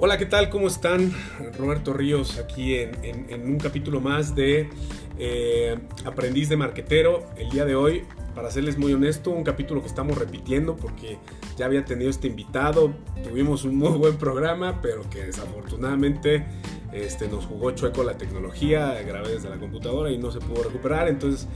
[0.00, 0.48] Hola, ¿qué tal?
[0.48, 1.12] ¿Cómo están?
[1.58, 4.70] Roberto Ríos aquí en, un capítulo más de
[5.18, 7.26] eh, Aprendiz de Marquetero.
[7.36, 11.18] El día de hoy, para serles muy honesto, un capítulo que estamos repitiendo porque
[11.56, 12.92] ya había tenido este invitado,
[13.24, 16.46] tuvimos un muy buen programa, pero que desafortunadamente
[16.92, 21.08] este, nos jugó chueco la tecnología, grabé desde la computadora y no se pudo recuperar.
[21.08, 21.46] Entonces,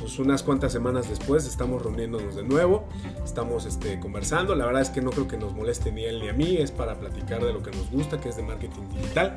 [0.00, 2.84] pues unas cuantas semanas después estamos reuniéndonos de nuevo,
[3.24, 4.54] estamos este, conversando.
[4.54, 6.70] La verdad es que no creo que nos moleste ni él ni a mí, es
[6.70, 9.36] para platicar de lo que nos gusta, que es de marketing digital.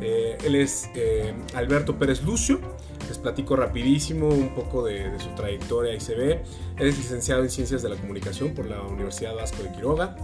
[0.00, 2.60] Eh, él es eh, Alberto Pérez Lucio.
[3.08, 6.42] Les platico rapidísimo un poco de, de, su trayectoria y se ve.
[6.78, 10.16] es licenciado en Ciencias de la Comunicación por la Universidad Vasco de Quiroga.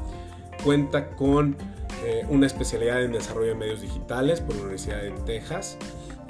[0.63, 1.57] Cuenta con
[2.05, 5.79] eh, una especialidad en desarrollo de medios digitales por la Universidad de Texas,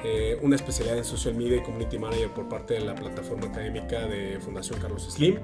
[0.05, 4.07] eh, una especialidad en social media y community manager por parte de la plataforma académica
[4.07, 5.39] de Fundación Carlos Slim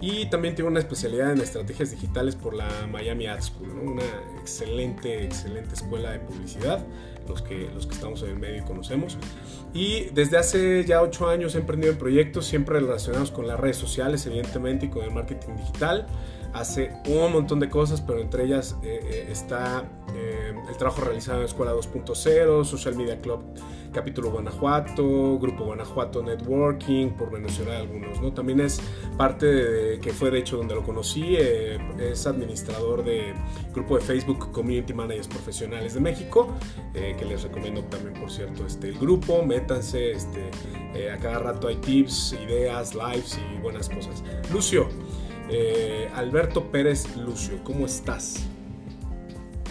[0.00, 4.02] y también tiene una especialidad en estrategias digitales por la Miami Ad School, una
[4.40, 6.84] excelente, excelente escuela de publicidad,
[7.28, 9.16] los que, los que estamos en el medio y conocemos.
[9.72, 13.76] Y desde hace ya ocho años he emprendido en proyectos siempre relacionados con las redes
[13.76, 16.06] sociales, evidentemente, y con el marketing digital
[16.52, 19.84] hace un montón de cosas, pero entre ellas eh, eh, está
[20.14, 23.40] eh, el trabajo realizado en Escuela 2.0, Social Media Club
[23.92, 28.20] Capítulo Guanajuato, Grupo Guanajuato Networking, por mencionar algunos.
[28.20, 28.32] ¿no?
[28.32, 28.80] También es
[29.16, 33.34] parte de, que fue de hecho donde lo conocí, es administrador de
[33.74, 36.54] grupo de Facebook Community Managers Profesionales de México,
[36.92, 41.76] que les recomiendo también, por cierto, este, el grupo, métanse, este, a cada rato hay
[41.76, 44.22] tips, ideas, lives y buenas cosas.
[44.52, 44.86] Lucio,
[45.50, 48.48] eh, Alberto Pérez Lucio, ¿cómo estás?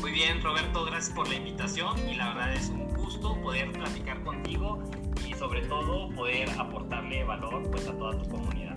[0.01, 4.21] Muy bien, Roberto, gracias por la invitación y la verdad es un gusto poder platicar
[4.23, 4.83] contigo
[5.27, 8.68] y sobre todo poder aportarle valor pues, a toda tu comunidad.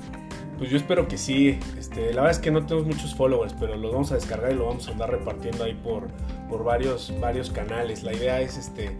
[0.62, 1.58] Pues yo espero que sí.
[1.76, 4.54] Este, la verdad es que no tenemos muchos followers, pero los vamos a descargar y
[4.54, 6.06] lo vamos a andar repartiendo ahí por,
[6.48, 8.04] por varios, varios canales.
[8.04, 8.96] La idea es este,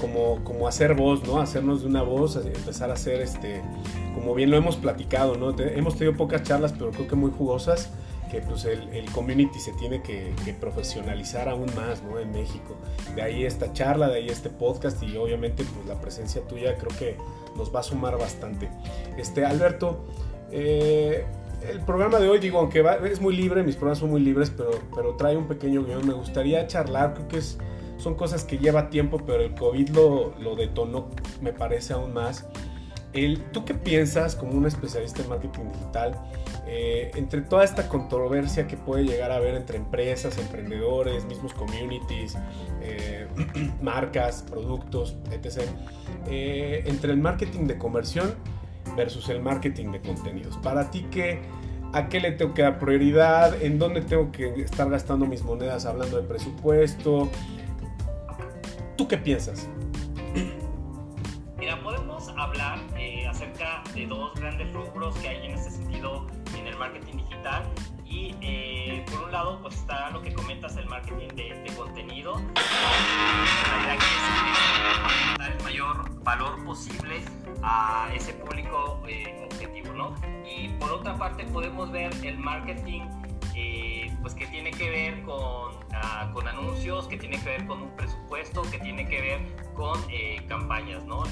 [0.00, 1.38] como, como hacer voz, ¿no?
[1.38, 3.60] Hacernos de una voz, empezar a hacer este,
[4.14, 5.54] como bien lo hemos platicado, ¿no?
[5.58, 7.90] hemos tenido pocas charlas, pero creo que muy jugosas,
[8.30, 12.20] que pues el, el community se tiene que, profesionalizar aún más, ¿no?
[12.20, 12.74] En México.
[13.14, 16.98] De ahí esta charla, de ahí este podcast y obviamente pues la presencia tuya creo
[16.98, 17.18] que
[17.54, 18.70] nos va a sumar bastante.
[19.18, 20.06] Este, Alberto,
[20.52, 21.24] eh,
[21.68, 24.70] el programa de hoy, digo, aunque es muy libre, mis programas son muy libres, pero,
[24.94, 26.06] pero trae un pequeño guion.
[26.06, 27.58] Me gustaría charlar, creo que es,
[27.96, 31.08] son cosas que lleva tiempo, pero el COVID lo, lo detonó,
[31.40, 32.46] me parece aún más.
[33.12, 36.18] El, ¿Tú qué piensas como un especialista en marketing digital
[36.66, 42.36] eh, entre toda esta controversia que puede llegar a haber entre empresas, emprendedores, mismos communities,
[42.80, 43.26] eh,
[43.82, 45.68] marcas, productos, etc.,
[46.30, 48.34] entre el marketing de conversión
[48.96, 50.56] versus el marketing de contenidos.
[50.58, 51.40] Para ti, ¿qué,
[51.92, 53.60] ¿a qué le tengo que dar prioridad?
[53.62, 57.30] ¿En dónde tengo que estar gastando mis monedas hablando de presupuesto?
[58.96, 59.68] ¿Tú qué piensas?
[61.58, 66.26] Mira, podemos hablar eh, acerca de dos grandes rubros que hay en este sentido
[66.58, 67.62] en el marketing digital
[68.04, 72.34] y eh, por un lado pues está lo que comentas el marketing de, contenido
[73.86, 74.04] la que
[75.44, 77.20] es el mayor valor posible
[77.62, 80.14] a ese público eh, objetivo, ¿no?
[80.46, 83.02] Y por otra parte podemos ver el marketing
[83.54, 87.82] eh, pues que tiene que ver con, ah, con, anuncios, que tiene que ver con
[87.82, 91.24] un presupuesto, que tiene que ver con eh, campañas, ¿no?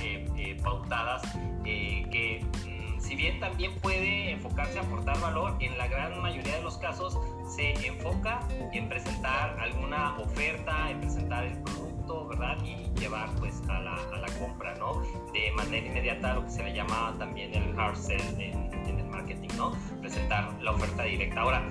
[0.63, 1.23] pautadas,
[1.65, 6.63] que mm, si bien también puede enfocarse a aportar valor, en la gran mayoría de
[6.63, 7.19] los casos
[7.49, 8.41] se enfoca
[8.73, 11.90] en presentar alguna oferta, en presentar el producto,
[12.29, 12.59] ¿verdad?
[12.65, 15.03] Y llevar pues a la, a la compra, ¿no?
[15.33, 19.49] De manera inmediata, lo que se le llama también el hard sell en, el marketing,
[19.57, 19.73] ¿no?
[20.01, 21.41] Presentar la oferta directa.
[21.41, 21.69] Ahora,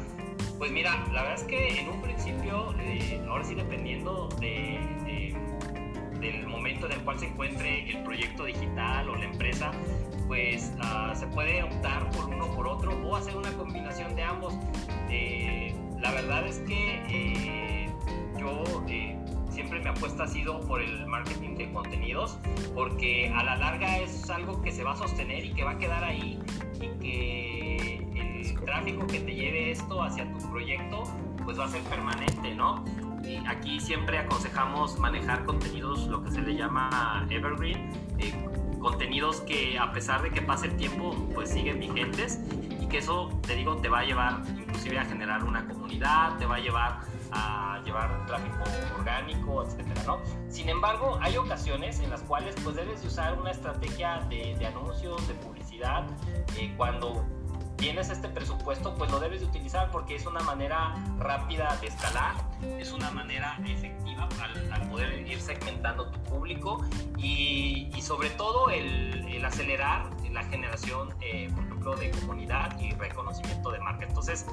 [0.57, 4.79] pues mira, la verdad es que en un principio, eh, ahora sí dependiendo de,
[6.19, 9.71] del momento en el cual se encuentre el proyecto digital o la empresa,
[10.27, 14.53] pues uh, se puede optar por uno por otro o hacer una combinación de ambos.
[15.09, 17.89] Eh, la verdad es que eh,
[18.39, 18.63] yo
[19.59, 22.39] siempre mi apuesta ha sido por el marketing de contenidos,
[22.73, 25.77] porque a la larga es algo que se va a sostener y que va a
[25.77, 26.39] quedar ahí
[26.75, 31.03] y que el tráfico que te lleve esto hacia tu proyecto
[31.43, 32.85] pues va a ser permanente, ¿no?
[33.21, 38.33] Y aquí siempre aconsejamos manejar contenidos, lo que se le llama evergreen, eh,
[38.79, 42.39] contenidos que a pesar de que pase el tiempo, pues siguen vigentes
[42.81, 46.45] y que eso, te digo, te va a llevar inclusive a generar una comunidad, te
[46.45, 48.63] va a llevar a llevar tráfico
[48.97, 50.19] orgánico, etcétera, ¿no?
[50.49, 55.27] Sin embargo, hay ocasiones en las cuales pues debes de usar una estrategia de, anuncios,
[55.27, 56.05] de publicidad,
[56.57, 57.25] eh, cuando
[57.79, 62.35] tienes este presupuesto, pues lo debes de utilizar porque es una manera rápida de escalar,
[62.77, 64.27] es una manera efectiva
[64.71, 66.83] al, poder ir segmentando tu público
[67.17, 73.79] y, sobre todo el, acelerar la generación, eh, por ejemplo, de comunidad y reconocimiento de
[73.79, 74.05] marca.
[74.05, 74.45] Entonces,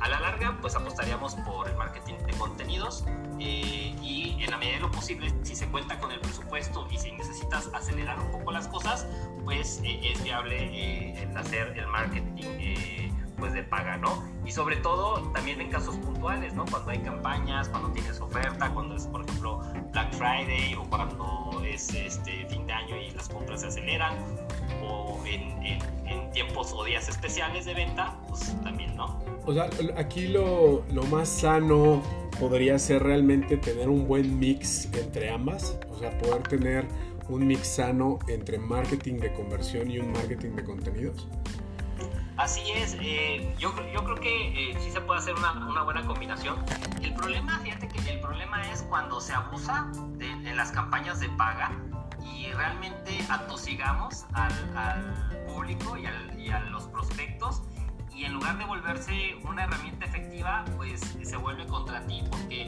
[0.00, 3.04] a la larga, pues apostaríamos por el marketing de contenidos
[3.38, 6.98] eh, y en la medida de lo posible, si se cuenta con el presupuesto y
[6.98, 9.06] si necesitas acelerar un poco las cosas,
[9.44, 14.24] pues eh, es viable eh, hacer el marketing pues de paga, ¿no?
[14.46, 16.64] Y sobre todo también en casos puntuales, ¿no?
[16.64, 19.60] Cuando hay campañas, cuando tienes oferta, cuando es, por ejemplo,
[19.92, 24.14] Black Friday o cuando es este fin de año y las compras se aceleran
[24.82, 29.18] o en, en tiempos o días especiales de venta, pues también, ¿no?
[29.46, 32.02] O sea, aquí lo, lo, más sano
[32.38, 35.78] podría ser realmente tener un buen mix entre ambas.
[35.90, 36.86] O sea, poder tener
[37.28, 41.28] un mix sano entre marketing de conversión y un marketing de contenidos.
[42.36, 46.04] Así es, eh, yo, yo, creo que eh, sí se puede hacer una, una, buena
[46.04, 46.56] combinación.
[47.02, 51.30] El problema, fíjate que el problema es cuando se abusa de, en las campañas de
[51.30, 51.72] paga
[52.56, 54.52] realmente atosigamos al,
[55.46, 57.62] público y, al, y a los prospectos
[58.16, 62.62] y en lugar de volverse una herramienta efectiva, pues se vuelve contra ti, porque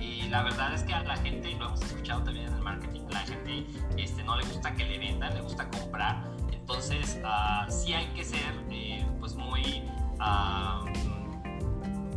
[0.00, 3.02] eh, la verdad es que a la gente, lo hemos escuchado también en el marketing,
[3.10, 3.66] la gente
[3.98, 8.24] este, no le gusta que le vendan, le gusta comprar, entonces uh, sí hay que
[8.24, 9.84] ser eh, pues muy...
[10.14, 11.14] Uh,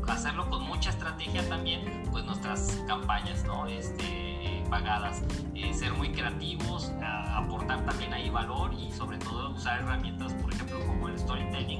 [0.09, 3.67] hacerlo con mucha estrategia también, pues nuestras campañas, ¿no?
[3.67, 4.36] Este,
[4.69, 5.23] pagadas,
[5.55, 6.91] eh, ser muy creativos,
[7.35, 11.79] aportar también ahí valor y sobre todo usar herramientas, por ejemplo, como el storytelling,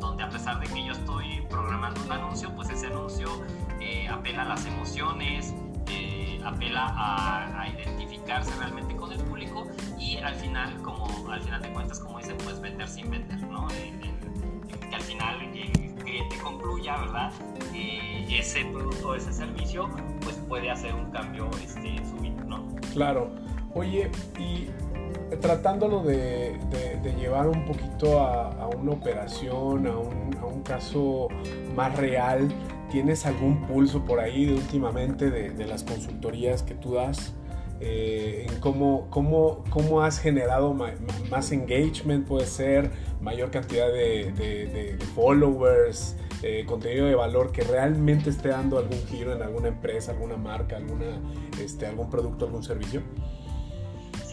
[0.00, 3.28] donde a pesar de que yo estoy programando un anuncio, pues ese anuncio
[3.80, 5.54] eh, apela a las emociones,
[5.88, 9.66] eh, apela a, identificarse realmente con el público
[9.98, 13.68] y al final, como al final de cuentas, como dicen, pues vender sin vender, ¿no?
[16.30, 17.32] Que concluya, ¿verdad?
[18.30, 19.90] ese producto, ese servicio,
[20.22, 22.64] pues puede hacer un cambio este, en su vida, ¿no?
[22.92, 23.30] Claro.
[23.74, 24.68] Oye, y
[25.36, 26.58] tratándolo de,
[27.18, 31.28] llevar un poquito a, una operación, a un, caso
[31.74, 32.48] más real,
[32.90, 37.34] ¿tienes algún pulso por ahí de últimamente de, las consultorías que tú das?
[37.80, 42.90] Eh, en cómo, cómo, cómo, has generado más engagement, puede ser,
[43.20, 49.42] mayor cantidad de, followers, eh, contenido de valor que realmente esté dando algún giro en
[49.42, 51.20] alguna empresa, alguna marca, alguna,
[51.58, 53.02] este, algún producto, algún servicio?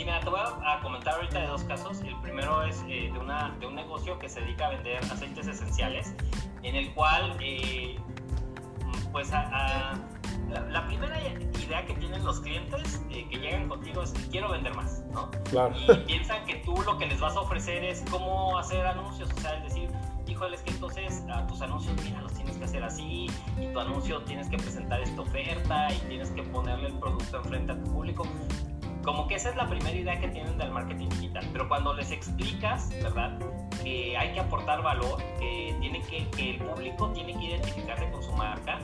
[0.08, 2.00] mira, te voy a comentar ahorita de dos casos.
[2.02, 5.48] El primero es eh, de, una, de un negocio que se dedica a vender aceites
[5.48, 6.14] esenciales,
[6.64, 7.98] en el cual, eh,
[9.12, 9.32] pues,
[10.50, 15.04] la, primera idea que tienen los clientes eh, que llegan contigo es quiero vender más,
[15.12, 15.30] ¿no?
[15.50, 15.76] Claro.
[15.76, 19.42] Y piensan que tú lo que les vas a ofrecer es cómo hacer anuncios, o
[19.42, 19.90] sea, es decir,
[20.28, 23.28] híjole, es que entonces a tus anuncios, mira, los tienes que hacer así,
[23.60, 27.74] y tu anuncio tienes que presentar esta oferta, y tienes que ponerle el producto enfrente
[27.74, 28.24] a tu público
[29.08, 31.48] como que esa es la primera idea que tienen del marketing digital.
[31.54, 33.40] Pero cuando les explicas, ¿verdad?
[33.82, 38.22] Que hay que aportar valor, que, tiene que, que el público tiene que identificarse con
[38.22, 38.80] su marca,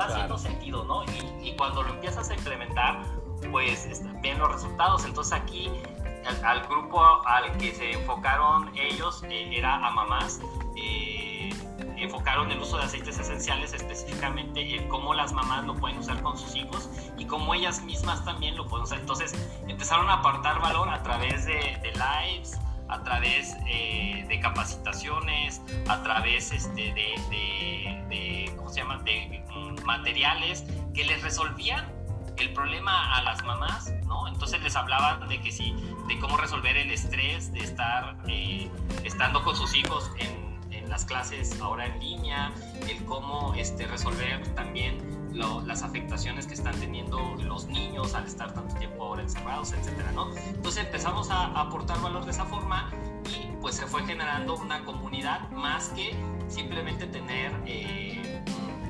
[0.00, 1.04] va haciendo sentido, ¿no?
[1.04, 3.02] Y, y, cuando lo empiezas a implementar,
[3.50, 5.04] pues ven los resultados.
[5.04, 5.70] Entonces aquí
[6.44, 10.40] al, grupo al que se enfocaron ellos eh, era a mamás.
[10.76, 11.50] Eh,
[11.96, 16.38] enfocaron el uso de aceites esenciales específicamente en cómo las mamás lo pueden usar con
[16.38, 16.88] sus hijos
[17.18, 19.00] y cómo ellas mismas también lo pueden usar.
[19.00, 19.34] Entonces
[19.68, 22.58] empezaron a apartar valor a través de, lives,
[22.90, 28.98] a través eh, de capacitaciones, a través este, de, ¿cómo se llama?
[28.98, 29.42] de
[29.84, 31.84] materiales que les resolvían
[32.36, 34.28] el problema a las mamás, ¿no?
[34.28, 35.74] Entonces les hablaban de que sí,
[36.08, 38.70] de cómo resolver el estrés, de estar eh,
[39.04, 40.50] estando con sus hijos en
[40.90, 42.52] las clases ahora en línea,
[42.88, 44.98] el cómo este, resolver también
[45.32, 50.34] las afectaciones que están teniendo los niños al estar tanto tiempo ahora encerrados, etcétera, ¿no?
[50.36, 52.90] Entonces empezamos a, aportar valor de esa forma
[53.28, 56.14] y pues se fue generando una comunidad más que
[56.48, 58.42] simplemente tener eh,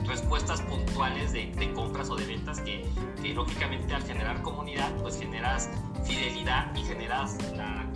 [0.06, 2.88] respuestas puntuales de, compras o de ventas que,
[3.22, 5.70] que, lógicamente al generar comunidad pues generas
[6.04, 7.86] fidelidad y generas la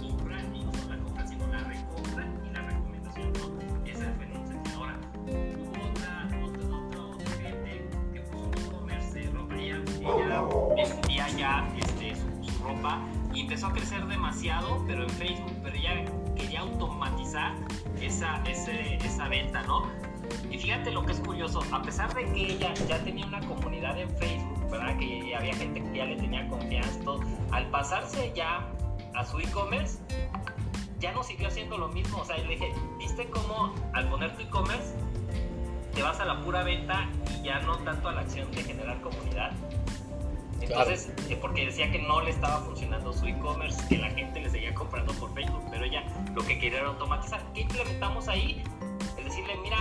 [10.77, 13.01] vendía ya este, su, ropa
[13.33, 16.05] y empezó a crecer demasiado, pero en Facebook, pero ella
[16.37, 17.55] quería automatizar
[18.01, 19.87] esa, esa venta, ¿no?
[20.51, 23.99] Y fíjate lo que es curioso, a pesar de que ella ya tenía una comunidad
[23.99, 24.97] en Facebook, ¿verdad?
[24.99, 27.01] Que había gente que ya le tenía confianza,
[27.51, 28.67] al pasarse ya
[29.15, 29.99] a su e-commerce,
[31.01, 32.19] ya no siguió haciendo lo mismo.
[32.19, 34.95] O sea, le dije, ¿viste cómo al poner tu e-commerce
[35.95, 37.09] te vas a la pura venta
[37.39, 39.53] y ya no tanto a la acción de generar comunidad?
[40.65, 44.51] Entonces, eh, porque decía que no le estaba funcionando su e-commerce, que la gente le
[44.51, 46.05] seguía comprando por Facebook, pero ella
[46.35, 47.41] lo que quería era automatizar.
[47.53, 48.63] ¿Qué implementamos ahí?
[49.19, 49.79] Es decirle, mira,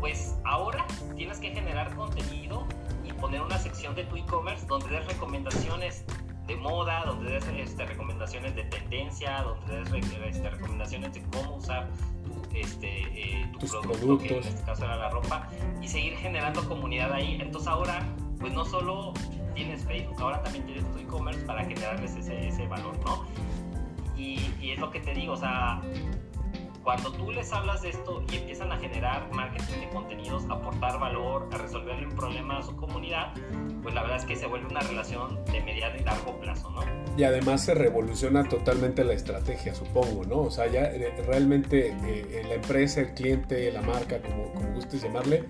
[0.00, 2.66] pues ahora tienes que generar contenido
[3.04, 6.04] y poner una sección de tu e-commerce donde des recomendaciones
[6.46, 11.88] de moda, donde des este, recomendaciones de tendencia, donde des este, recomendaciones de cómo usar
[12.24, 15.48] tu, este, eh, tu producto, que en este caso era la ropa,
[15.80, 17.38] y seguir generando comunidad ahí.
[17.40, 18.02] Entonces ahora,
[18.40, 19.14] pues no solo
[19.54, 23.26] tienes Facebook, ahora también tienes tu e-commerce para generarles ese, ese valor, ¿no?
[24.16, 25.80] Y, y, es lo que te digo, o sea,
[26.82, 30.98] cuando tú les hablas de esto y empiezan a generar marketing de contenidos, a aportar
[30.98, 33.34] valor, a resolverle un problema a su comunidad,
[33.82, 36.82] pues la verdad es que se vuelve una relación de mediano y largo plazo, ¿no?
[37.16, 40.38] Y además se revoluciona totalmente la estrategia, supongo, ¿no?
[40.42, 45.02] O sea, ya eh, realmente eh, la empresa, el cliente, la marca, como, como gustes
[45.02, 45.44] llamarle,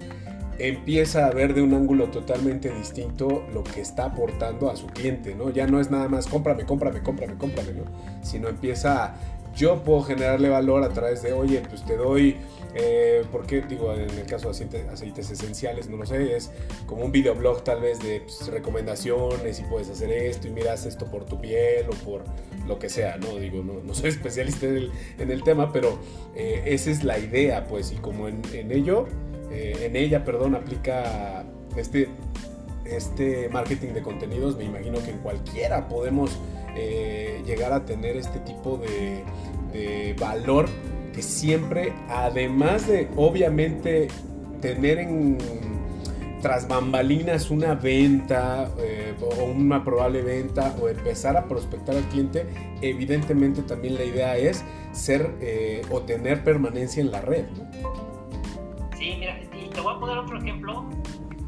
[0.58, 5.34] empieza a ver de un ángulo totalmente distinto lo que está aportando a su cliente,
[5.34, 5.50] ¿no?
[5.50, 7.84] Ya no es nada más cómprame, cómprame, cómprame, cómprame, ¿no?
[8.22, 9.14] Sino empieza a,
[9.54, 12.36] yo puedo generarle valor a través de, oye, pues te doy,
[12.74, 16.50] eh, porque digo, en el caso de aceites, esenciales, no lo sé, es
[16.86, 21.06] como un videoblog tal vez de pues, recomendaciones y puedes hacer esto y miras esto
[21.06, 22.24] por tu piel o por
[22.66, 23.36] lo que sea, ¿no?
[23.36, 25.98] Digo, no, soy especialista en el, en el tema, pero
[26.34, 29.06] eh, esa es la idea, pues, y como en ello,
[29.52, 31.44] eh, en ella, perdón, aplica
[31.76, 32.08] este,
[32.86, 36.38] este marketing de contenidos, me imagino que en cualquiera podemos
[36.74, 39.24] eh, llegar a tener este tipo de,
[40.18, 40.66] valor
[41.14, 44.08] que siempre, además de obviamente
[44.60, 45.38] tener en
[46.42, 52.44] tras bambalinas una venta eh, o una probable venta o empezar a prospectar al cliente,
[52.82, 55.30] evidentemente también la idea es ser
[55.90, 57.44] o tener permanencia en la red.
[59.02, 60.88] Sí, mira, y te voy a poner otro ejemplo,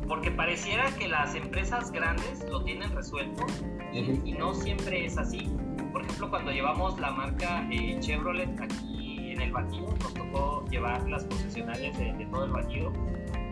[0.09, 3.47] porque pareciera que las empresas grandes lo tienen resuelto
[3.93, 5.49] y, no siempre es así.
[5.93, 11.09] Por ejemplo, cuando llevamos la marca eh, Chevrolet aquí en el Bajío, nos tocó llevar
[11.09, 12.93] las concesionarias de, todo el Bajío.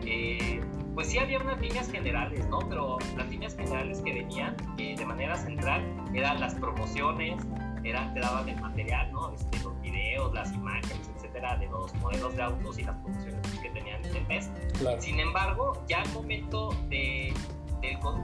[0.04, 0.60] Eh,
[0.96, 2.58] pues sí había unas líneas generales, ¿no?
[2.68, 5.80] Pero las líneas generales que venían eh, de manera central
[6.12, 7.40] eran las promociones,
[7.84, 9.32] eran, te daban el material, ¿no?
[9.32, 14.04] Este, los videos, las imágenes, de los modelos de autos y las producciones que tenían
[14.04, 14.50] el mes.
[14.98, 17.32] Sin embargo, ya al momento de,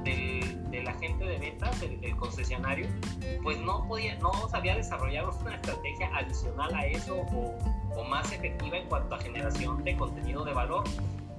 [0.05, 2.87] de, la gente de ventas, el, concesionario,
[3.43, 7.55] pues no podía, no sabía desarrollar una estrategia adicional a eso o,
[7.97, 10.85] o más efectiva en cuanto a generación de contenido de valor.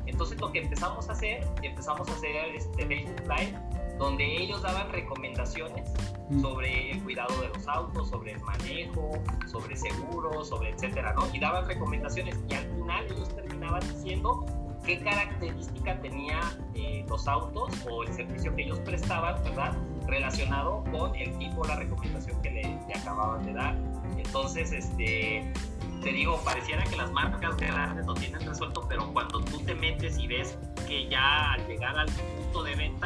[0.06, 3.54] Entonces lo que empezamos a hacer, empezamos a hacer este Facebook Live
[4.00, 5.92] donde ellos daban recomendaciones
[6.30, 6.42] mm.
[6.42, 9.12] sobre el cuidado de los autos, sobre el manejo,
[9.46, 11.28] sobre seguros, sobre etcétera, ¿no?
[11.34, 14.46] Y daban recomendaciones y al final ellos terminaban diciendo
[14.86, 16.40] qué característica tenía
[16.74, 19.78] eh, los autos o el servicio que ellos prestaban, ¿verdad?
[20.08, 23.76] Relacionado con el tipo, la recomendación que le, le acababan de dar.
[24.18, 25.54] Entonces, este,
[26.02, 30.18] te digo, pareciera que las marcas grandes lo tienen resuelto, pero cuando tú te metes
[30.18, 32.99] y ves que ya al llegar al punto de venta,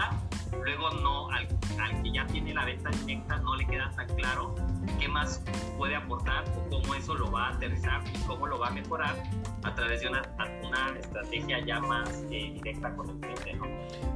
[2.63, 4.55] la venta directa no le queda tan claro
[4.99, 5.43] qué más
[5.77, 9.21] puede aportar o cómo eso lo va a aterrizar y cómo lo va a mejorar
[9.63, 10.21] a través de una,
[10.65, 13.65] una estrategia ya más eh, directa con el cliente, ¿no?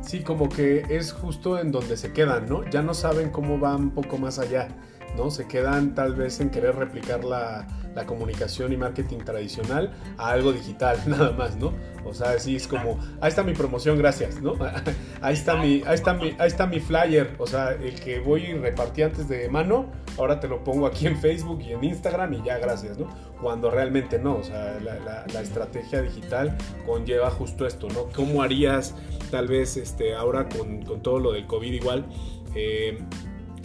[0.01, 2.63] Sí, como que es justo en donde se quedan, ¿no?
[2.69, 4.69] Ya no saben cómo va un poco más allá,
[5.17, 5.31] ¿no?
[5.31, 10.53] Se quedan tal vez en querer replicar la, la comunicación y marketing tradicional a algo
[10.53, 11.73] digital, nada más, ¿no?
[12.05, 14.53] O sea, así es como, ahí está mi promoción, gracias, ¿no?
[15.21, 18.43] Ahí está mi, ahí está mi, ahí está mi flyer, o sea, el que voy
[18.43, 22.33] y repartí antes de mano, ahora te lo pongo aquí en Facebook y en Instagram
[22.33, 23.09] y ya, gracias, ¿no?
[23.41, 26.55] Cuando realmente no, o sea, la, estrategia digital
[26.85, 28.09] conlleva justo esto, ¿no?
[28.15, 28.93] ¿Cómo harías
[29.31, 32.05] tal vez este, ahora con, con todo lo del COVID igual?
[32.53, 32.99] Eh,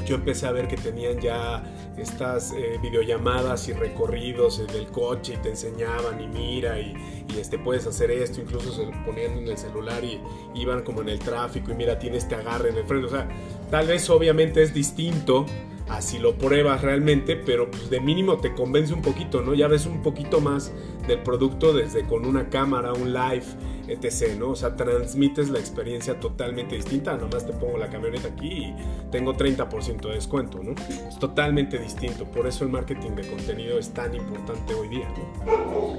[0.06, 1.62] yo empecé a ver que tenían ya
[1.96, 6.94] estas eh, videollamadas y recorridos del coche y te enseñaban y mira y,
[7.38, 10.20] este, puedes hacer esto, incluso se ponían en el celular y
[10.54, 13.06] iban como en el tráfico y mira, tiene este agarre en el freno.
[13.06, 13.28] O sea,
[13.70, 15.46] tal vez obviamente es distinto
[15.88, 19.54] así lo pruebas realmente, pero pues de mínimo te convence un poquito, ¿no?
[19.54, 20.72] Ya ves un poquito más
[21.06, 23.44] del producto desde con una cámara, un live,
[23.88, 24.50] etc., ¿no?
[24.50, 28.74] O sea, transmites la experiencia totalmente distinta, nomás te pongo la camioneta aquí y
[29.10, 30.74] tengo 30% de descuento, ¿no?
[31.08, 35.96] Es totalmente distinto, por eso el marketing de contenido es tan importante hoy día, ¿no?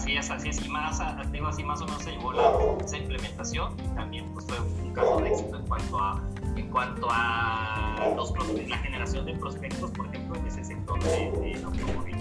[0.00, 0.64] Así es, así es.
[0.64, 0.98] Y más,
[1.30, 2.52] digo así, más o menos se llevó la,
[2.82, 6.22] esa implementación y también pues, fue un caso de éxito en cuanto a,
[6.56, 8.32] en cuanto a los
[8.68, 12.16] la generación de prospectos, por ejemplo, en ese sector de, de automóvil,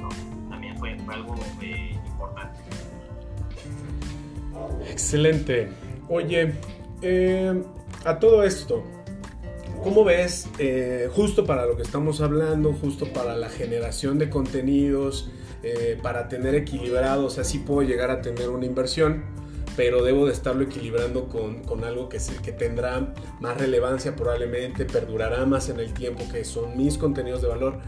[0.49, 2.59] También fue, algo eh, importante.
[4.99, 5.69] Excelente.
[6.09, 6.55] Oye,
[7.01, 7.63] eh,
[8.03, 8.83] a todo esto,
[9.81, 15.31] ¿cómo ves, eh, justo para lo que estamos hablando, justo para la generación de contenidos,
[15.63, 19.23] eh, para tener equilibrado, o sea, sí puedo llegar a tener una inversión,
[19.77, 25.45] pero debo de estarlo equilibrando con, con algo que, que tendrá más relevancia probablemente, perdurará
[25.45, 27.79] más en el tiempo, que son mis contenidos de valor.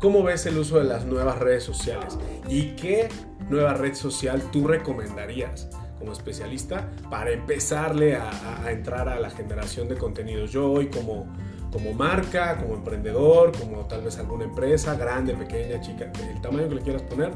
[0.00, 2.18] ¿Cómo ves el uso de las nuevas redes sociales?
[2.46, 3.08] ¿Y qué
[3.48, 5.68] nueva red social tú recomendarías?
[5.98, 8.30] Como especialista para empezarle a,
[8.64, 10.52] a, entrar a la generación de contenidos.
[10.52, 11.26] Yo hoy como,
[11.72, 16.76] como marca, como emprendedor, como tal vez alguna empresa, grande, pequeña, chica, el tamaño que
[16.76, 17.32] le quieras poner,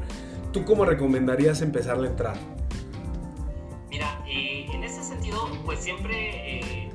[0.51, 2.37] ¿tú cómo recomendarías empezarle a entrar?
[3.89, 6.89] Mira, eh, en ese sentido, pues siempre eh,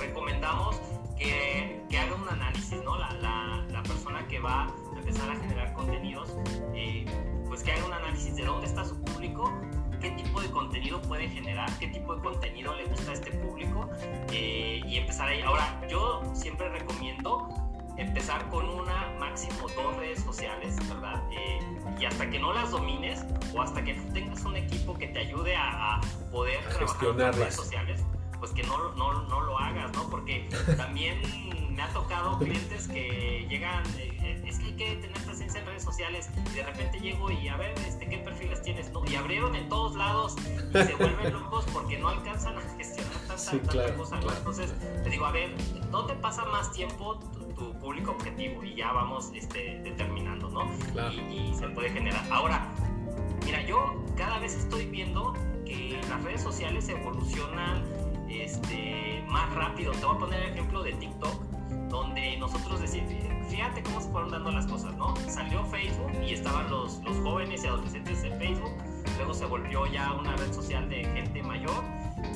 [0.00, 0.80] recomendamos
[1.16, 2.98] que, que, haga un análisis, ¿no?
[2.98, 6.36] La, la, la, persona que va a empezar a generar contenidos,
[6.74, 7.04] eh,
[7.46, 9.52] pues que haga un análisis de dónde está su público
[10.04, 13.88] qué tipo de contenido puede generar, qué tipo de contenido le gusta a este público
[14.30, 15.40] eh, y empezar ahí.
[15.40, 17.48] Ahora, yo siempre recomiendo
[17.96, 21.22] empezar con una, máximo dos redes sociales, ¿verdad?
[21.32, 21.58] Eh,
[21.98, 25.56] y hasta que no las domines o hasta que tengas un equipo que te ayude
[25.56, 28.04] a, poder trabajar las redes sociales,
[28.38, 30.10] pues que no, no, no, lo hagas, ¿no?
[30.10, 31.22] Porque también
[31.74, 35.82] me ha tocado clientes que llegan, eh, es que hay que tener presencia en redes
[35.82, 38.90] sociales y de repente llego y a ver, este, ¿qué perfiles tienes?
[38.92, 43.12] No, y abrieron en todos lados y se vuelven locos porque no alcanzan a gestionar
[43.26, 45.54] tanta, cosa, Entonces, te digo, a ver,
[45.90, 50.70] no te pasa más tiempo tu, público objetivo y ya vamos este, determinando, ¿no?
[51.12, 52.24] Y, y se puede generar.
[52.30, 52.72] Ahora,
[53.44, 57.84] mira, yo cada vez estoy viendo que las redes sociales evolucionan
[58.28, 59.92] este, más rápido.
[59.92, 61.43] Te voy a poner el ejemplo de TikTok,
[61.94, 63.12] donde nosotros decimos,
[63.48, 65.14] fíjate cómo se fueron dando las cosas, ¿no?
[65.28, 68.72] Salió Facebook y estaban los, los jóvenes y adolescentes en Facebook,
[69.16, 71.84] luego se volvió ya una red social de gente mayor,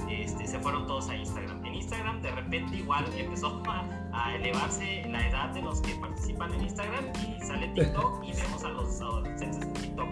[0.09, 1.64] este, se fueron todos a Instagram.
[1.66, 6.55] En Instagram de repente igual empezó a, a, elevarse la edad de los que participan
[6.55, 10.09] en Instagram y sale TikTok y vemos a los adolescentes en TikTok.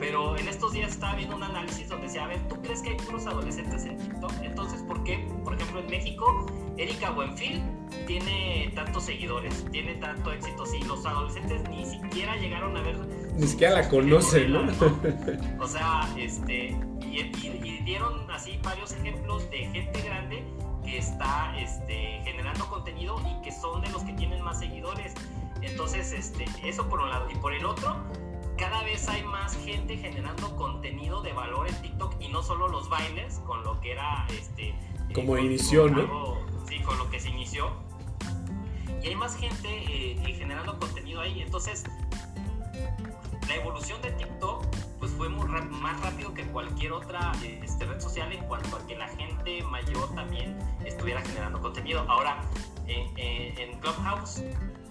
[0.00, 2.90] Pero en estos días estaba viendo un análisis donde decía, a ver, ¿tú crees que
[2.90, 4.32] hay puros adolescentes en TikTok?
[4.42, 6.46] Entonces, ¿por qué, por ejemplo, en México,
[6.78, 7.62] Erika Buenfil
[8.06, 12.98] tiene tantos seguidores, tiene tanto éxito, si los adolescentes ni siquiera llegaron a ver...
[13.36, 14.62] Ni siquiera la conocen, ¿no?
[15.60, 20.44] O sea, este, y, dieron así varios ejemplos de gente grande
[20.82, 25.12] que está este, generando contenido y que son de los que tienen más seguidores.
[25.60, 27.30] Entonces, este, eso por un lado.
[27.30, 28.02] Y por el otro,
[28.60, 32.90] cada vez hay más gente generando contenido de valor en TikTok y no solo los
[32.90, 34.74] bailes, con lo que era este.
[35.14, 36.36] Como inició, ¿no?
[36.68, 37.72] sí, con lo que se inició.
[39.02, 41.40] Y hay más gente eh, generando contenido ahí.
[41.40, 41.84] Entonces,
[43.48, 44.66] la evolución de TikTok
[44.98, 48.94] pues fue muy más rápido que cualquier otra este, red social en cuanto a que
[48.94, 52.04] la gente mayor también estuviera generando contenido.
[52.06, 52.44] Ahora,
[52.86, 54.42] en Clubhouse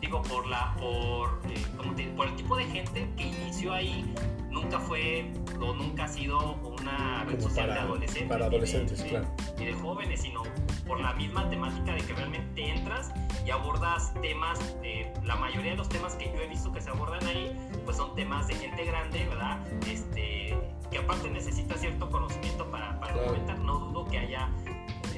[0.01, 4.13] digo, por la, por, eh, por el tipo de gente que inició ahí,
[4.49, 8.29] nunca fue o nunca ha sido una red social de adolescentes.
[8.29, 9.27] Para adolescentes, ni claro.
[9.57, 10.43] Ni de jóvenes, sino
[10.87, 13.11] por la misma temática de que realmente entras
[13.45, 16.89] y abordas temas, eh, la mayoría de los temas que yo he visto que se
[16.89, 19.59] abordan ahí, pues son temas de gente grande, ¿verdad?
[19.87, 20.57] Este,
[20.89, 24.49] que aparte necesita cierto conocimiento para, para comentar, no dudo que haya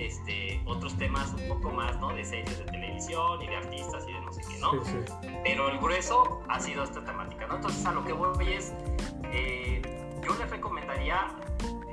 [0.02, 2.14] este, otros temas un poco más, ¿no?
[2.14, 4.72] De series de televisión y de artistas y de no sé qué, ¿no?
[4.84, 5.28] Sí, sí.
[5.44, 7.56] Pero el grueso ha sido esta temática, ¿no?
[7.56, 8.74] Entonces a lo que voy es,
[9.32, 9.82] eh,
[10.26, 11.36] yo les recomendaría,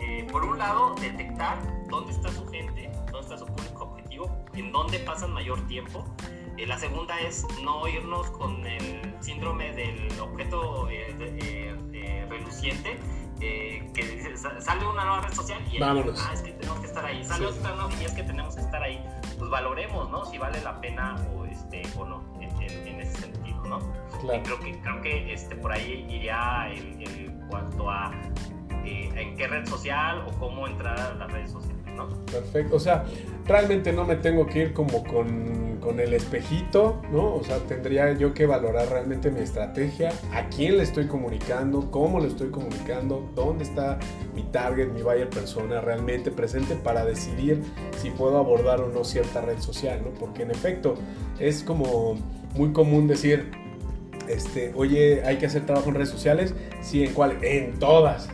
[0.00, 4.72] eh, por un lado, detectar dónde está su gente, dónde está su público objetivo, en
[4.72, 6.04] dónde pasan mayor tiempo.
[6.56, 10.88] Eh, la segunda es no irnos con el síndrome del objeto
[12.28, 12.98] reluciente,
[13.40, 15.94] eh, que sale una nueva red social y ah,
[16.32, 18.82] es que tenemos que estar ahí, sale otra nueva y es que tenemos que estar
[18.82, 19.04] ahí,
[19.38, 20.24] pues valoremos, ¿no?
[20.26, 23.78] Si vale la pena o, este, o no, en, ese sentido, ¿no?
[24.22, 28.10] Y creo que, creo que este, por ahí iría en, cuanto a
[28.84, 31.77] eh, en qué red social o cómo entrar a las redes sociales.
[32.30, 33.04] Perfecto, o sea,
[33.46, 37.34] realmente no me tengo que ir como con, con, el espejito, ¿no?
[37.34, 42.20] O sea, tendría yo que valorar realmente mi estrategia, a quién le estoy comunicando, cómo
[42.20, 43.98] le estoy comunicando, dónde está
[44.34, 47.62] mi target, mi buyer persona realmente presente para decidir
[47.96, 50.10] si puedo abordar o no cierta red social, ¿no?
[50.10, 50.94] Porque en efecto
[51.38, 52.16] es como
[52.54, 53.50] muy común decir,
[54.28, 57.38] este, oye, hay que hacer trabajo en redes sociales, sí, ¿en cuál?
[57.42, 58.28] En todas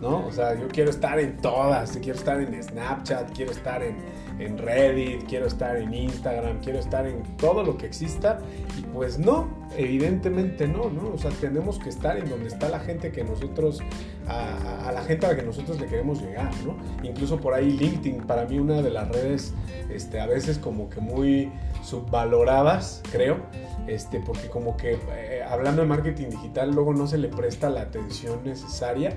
[0.00, 0.26] ¿no?
[0.26, 3.96] O sea, yo quiero estar en todas, quiero estar en Snapchat, quiero estar en,
[4.38, 8.38] en Reddit, quiero estar en Instagram, quiero estar en todo lo que exista.
[8.78, 11.12] Y pues no, evidentemente no, ¿no?
[11.14, 13.80] O sea, tenemos que estar en donde está la gente que nosotros,
[14.28, 16.76] a, la gente a la que nosotros le queremos llegar, ¿no?
[17.02, 19.54] Incluso por ahí LinkedIn, para mí una de las redes,
[19.90, 21.50] este, a veces como que muy
[21.82, 23.38] subvaloradas, creo,
[23.86, 27.82] este, porque como que eh, hablando de marketing digital luego no se le presta la
[27.82, 29.16] atención necesaria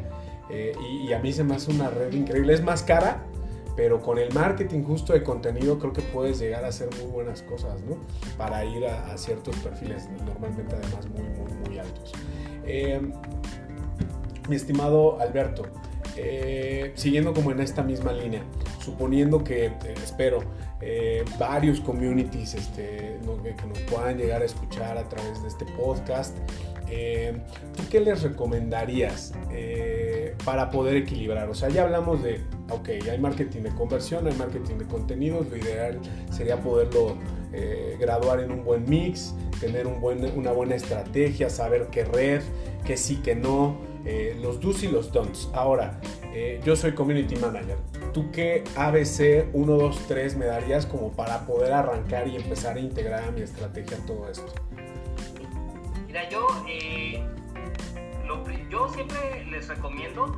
[0.51, 2.53] eh, y, a mí se me hace una red increíble.
[2.53, 3.23] Es más cara,
[3.75, 7.41] pero con el marketing justo de contenido creo que puedes llegar a hacer muy buenas
[7.43, 7.97] cosas, ¿no?
[8.37, 12.11] Para ir a, ciertos perfiles, normalmente además muy, muy, muy altos.
[12.65, 13.01] Eh,
[14.49, 15.63] mi estimado Alberto,
[16.17, 18.43] eh, siguiendo como en esta misma línea,
[18.79, 19.71] suponiendo que,
[20.03, 20.39] espero,
[21.39, 26.35] varios communities este, que nos puedan llegar a escuchar a través de este podcast,
[27.77, 29.33] ¿tú qué les recomendarías?
[30.45, 31.49] Para poder equilibrar.
[31.49, 35.57] O sea, ya hablamos de, ok, hay marketing de conversión, hay marketing de contenidos, lo
[35.57, 35.99] ideal
[36.31, 37.17] sería poderlo
[37.53, 42.41] eh, graduar en un buen mix, tener una buena estrategia, saber qué red,
[42.85, 45.49] qué sí, qué no, eh, los do's y los don'ts.
[45.53, 45.99] Ahora,
[46.33, 47.77] eh, yo soy community manager.
[48.13, 52.79] ¿Tú qué ABC 1, 2, 3 me darías como para poder arrancar y empezar a
[52.79, 54.51] integrar a mi estrategia todo esto?
[56.07, 56.47] Mira, yo
[58.69, 60.35] yo siempre les recomiendo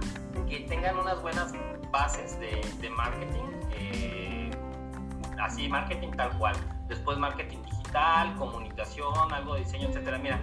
[0.50, 1.54] que tengan unas buenas
[1.92, 3.44] bases de, marketing,
[3.78, 4.52] eh,
[5.40, 6.56] así marketing tal cual.
[6.88, 10.18] Después marketing digital, comunicación, algo de diseño, etcétera.
[10.18, 10.42] Mira,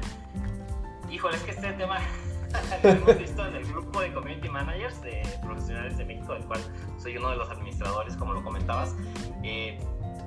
[1.10, 1.98] híjole, es que este tema
[2.82, 6.60] lo hemos visto en el grupo de community managers de profesionales de México, del cual
[6.98, 8.94] soy uno de los administradores, como lo comentabas.
[9.42, 9.78] Eh,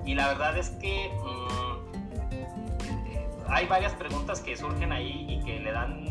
[0.05, 1.95] y la verdad es que mm,
[3.07, 6.03] eh, hay varias preguntas que surgen ahí y que le dan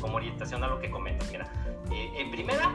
[0.00, 1.30] como orientación a lo que comentas.
[1.30, 1.48] Mira,
[1.90, 2.72] eh, en primera,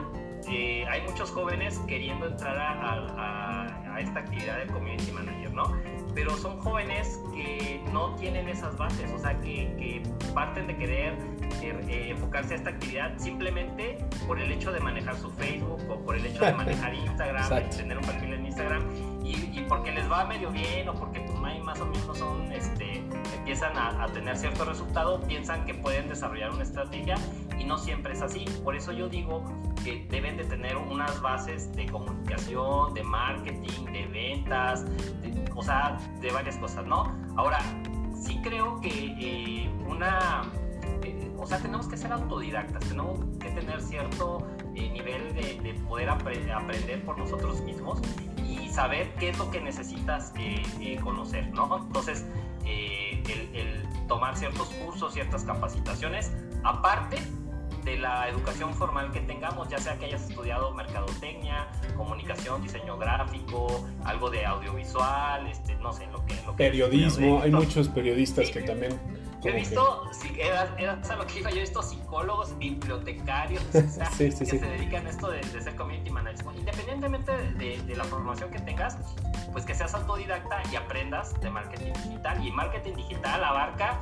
[0.50, 5.76] eh, hay muchos jóvenes queriendo entrar a, a, esta actividad de community manager, ¿no?
[6.14, 11.14] Pero son jóvenes que no tienen esas bases, o sea, que, que parten de querer
[11.62, 13.98] eh, enfocarse a esta actividad simplemente
[14.28, 17.60] por el hecho de manejar su Facebook o por el hecho de manejar Instagram, de
[17.62, 18.82] tener un perfil en Instagram
[19.24, 23.02] y, y, porque les va medio bien o porque pues, más o menos son este,
[23.36, 27.16] empiezan a, tener cierto resultado, piensan que pueden desarrollar una estrategia
[27.58, 28.44] y no siempre es así.
[28.62, 29.42] Por eso yo digo
[30.08, 34.84] deben de tener unas bases de comunicación, de marketing, de ventas,
[35.54, 37.14] o sea, de varias cosas, ¿no?
[37.36, 37.58] Ahora,
[38.14, 40.42] sí creo que eh, una...
[41.02, 46.10] Eh, o sea, tenemos que ser autodidactas, tenemos que tener cierto eh, nivel de, poder
[46.10, 48.00] aprender por nosotros mismos
[48.36, 50.32] y saber qué es lo que necesitas
[51.02, 51.78] conocer, ¿no?
[51.78, 52.26] Entonces,
[52.64, 56.32] el, tomar ciertos cursos, ciertas capacitaciones,
[56.64, 57.18] aparte
[57.88, 63.86] de la educación formal que tengamos, ya sea que hayas estudiado mercadotecnia, comunicación, diseño gráfico,
[64.04, 66.34] algo de audiovisual, este, no sé, lo que...
[66.46, 68.98] Lo que Periodismo, hay muchos periodistas que también
[69.40, 70.02] yo he visto,
[70.36, 75.30] era, era lo que iba, yo he visto psicólogos, bibliotecarios, que se dedican a esto
[75.30, 76.58] de, ser community management.
[76.58, 78.98] Independientemente de, la formación que tengas,
[79.52, 82.44] pues que seas autodidacta y aprendas de marketing digital.
[82.44, 84.00] Y marketing digital abarca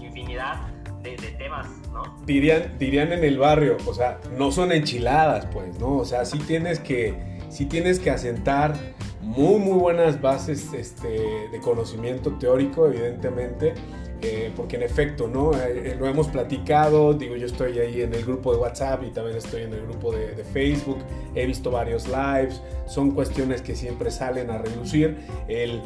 [0.00, 0.60] infinidad
[1.02, 2.02] de, temas, ¿no?
[2.26, 5.96] Dirían, en el barrio, o sea, no son enchiladas, pues, ¿no?
[5.96, 7.14] O sea, sí tienes que,
[7.48, 8.74] sí tienes que asentar
[9.20, 13.74] muy, muy buenas bases este, de conocimiento teórico, evidentemente
[14.22, 15.54] eh, porque en efecto, ¿no?
[15.54, 19.10] Eh, eh, lo hemos platicado, digo, yo estoy ahí en el grupo de WhatsApp y
[19.10, 20.98] también estoy en el grupo de, Facebook,
[21.34, 25.16] he visto varios lives, son cuestiones que siempre salen a reducir,
[25.48, 25.80] el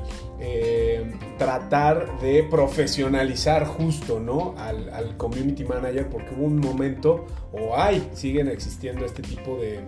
[1.39, 4.55] tratar de profesionalizar justo, ¿no?
[4.59, 9.81] Al, community manager, porque hubo un momento, o hay, siguen existiendo este tipo de,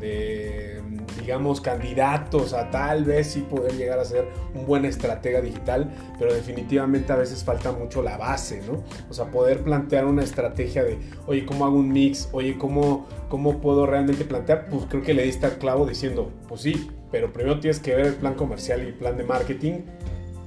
[0.00, 0.82] de
[1.20, 6.32] digamos, candidatos a tal vez sí poder llegar a ser un buen estratega digital, pero
[6.32, 8.84] definitivamente a veces falta mucho la base, ¿no?
[9.08, 12.28] O sea, poder plantear una estrategia de, oye, ¿cómo hago un mix?
[12.32, 14.66] Oye, ¿cómo, cómo puedo realmente plantear?
[14.68, 18.04] Pues creo que le diste al clavo diciendo, pues sí, pero primero tienes que ver
[18.04, 19.80] el plan comercial y el plan de marketing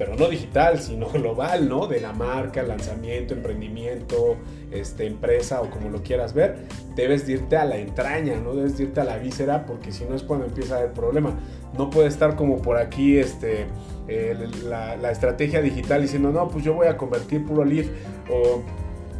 [0.02, 1.86] pero no digital, sino global, ¿no?
[1.86, 4.36] De la marca, lanzamiento, emprendimiento,
[4.72, 6.58] este, empresa o como lo quieras ver,
[6.96, 10.24] debes irte a la entraña, no debes irte a la víscera, porque si no es
[10.24, 11.38] cuando empieza haber problema.
[11.78, 13.68] No puede estar como por aquí este,
[14.08, 17.86] la, estrategia digital diciendo, no, pues yo voy a convertir puro lead
[18.30, 18.62] o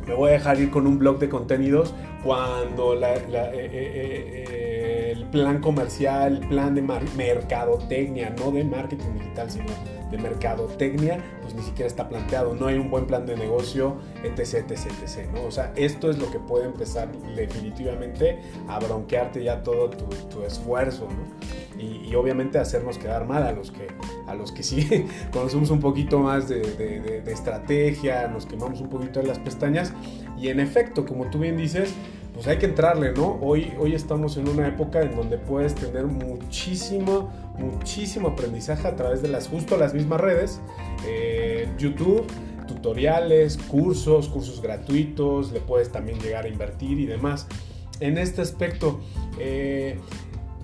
[0.08, 5.26] me voy a dejar ir con un blog de contenidos cuando eh, eh, eh, el
[5.26, 9.72] plan comercial, el plan de mercadotecnia, no de marketing digital, sino
[10.12, 14.70] de mercadotecnia, pues ni siquiera está planteado, no hay un buen plan de negocio, etc,
[14.70, 15.44] etc, etc, ¿no?
[15.44, 21.08] O sea, esto es lo que puede empezar definitivamente a bronquearte ya todo tu, esfuerzo.
[21.82, 23.88] Y, obviamente hacernos quedar mal a los que,
[24.28, 29.20] a los que sí conocemos un poquito más de, de estrategia, nos quemamos un poquito
[29.22, 29.94] de las pestañas
[30.38, 31.94] y en efecto, como tú bien dices,
[32.34, 33.38] pues hay que entrarle, ¿no?
[33.42, 39.22] Hoy, hoy estamos en una época en donde puedes tener muchísimo, muchísimo aprendizaje a través
[39.22, 40.62] de las, justo las mismas redes,
[41.06, 42.26] eh, YouTube,
[42.68, 47.48] tutoriales, cursos, cursos gratuitos, le puedes también llegar a invertir y demás.
[48.00, 49.00] En este aspecto,
[49.38, 50.00] eh,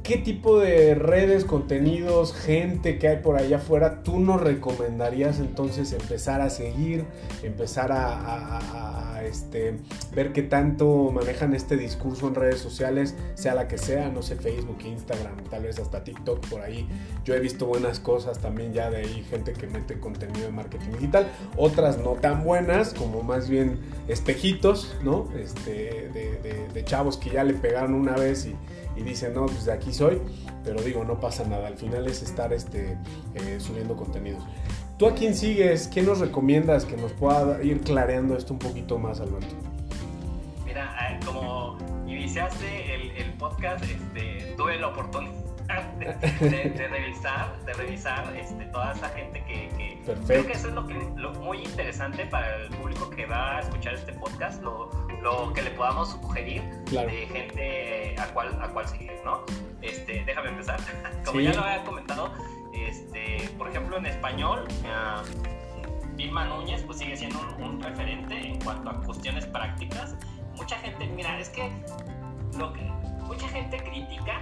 [0.07, 5.91] ¿qué tipo de redes, contenidos, gente que hay por allá afuera tú nos recomendarías entonces
[5.91, 7.03] empezar a seguir,
[7.43, 9.77] empezar a este,
[10.15, 14.35] ver qué tanto manejan este discurso en redes sociales, sea la que sea, no sé,
[14.35, 16.87] Facebook, Instagram, tal vez hasta TikTok por ahí.
[17.25, 20.91] Yo he visto buenas cosas también ya de ahí, gente que mete contenido de marketing
[20.93, 25.29] digital, otras no tan buenas, como más bien espejitos, ¿no?
[25.37, 28.55] Este, de, chavos que ya le pegaron una vez y,
[29.03, 30.21] dicen, no, pues de aquí soy,
[30.63, 32.97] pero digo, no pasa nada, al final es estar este,
[33.35, 34.43] eh, subiendo contenidos.
[34.97, 35.87] ¿Tú a quién sigues?
[35.87, 39.53] ¿Qué nos recomiendas que nos pueda ir clareando esto un poquito más, Alberto?
[40.65, 45.33] Mira, eh, como iniciaste el, podcast, este, tuve la oportunidad
[45.99, 50.95] de, revisar, de revisar este, toda esa gente que, creo que eso es lo, que,
[51.15, 54.89] lo muy interesante para el público que va a escuchar este podcast, lo,
[55.21, 59.43] lo que le podamos sugerir de gente a cual, a cual seguir, ¿no?
[59.81, 60.79] Este, déjame empezar.
[61.25, 62.31] Como ya lo había comentado,
[62.73, 68.89] este, por ejemplo, en español, uh, Vilma Núñez pues sigue siendo un, referente en cuanto
[68.89, 70.15] a cuestiones prácticas.
[70.55, 71.71] Mucha gente, mira, es que
[72.57, 72.81] lo que
[73.21, 74.41] mucha gente critica,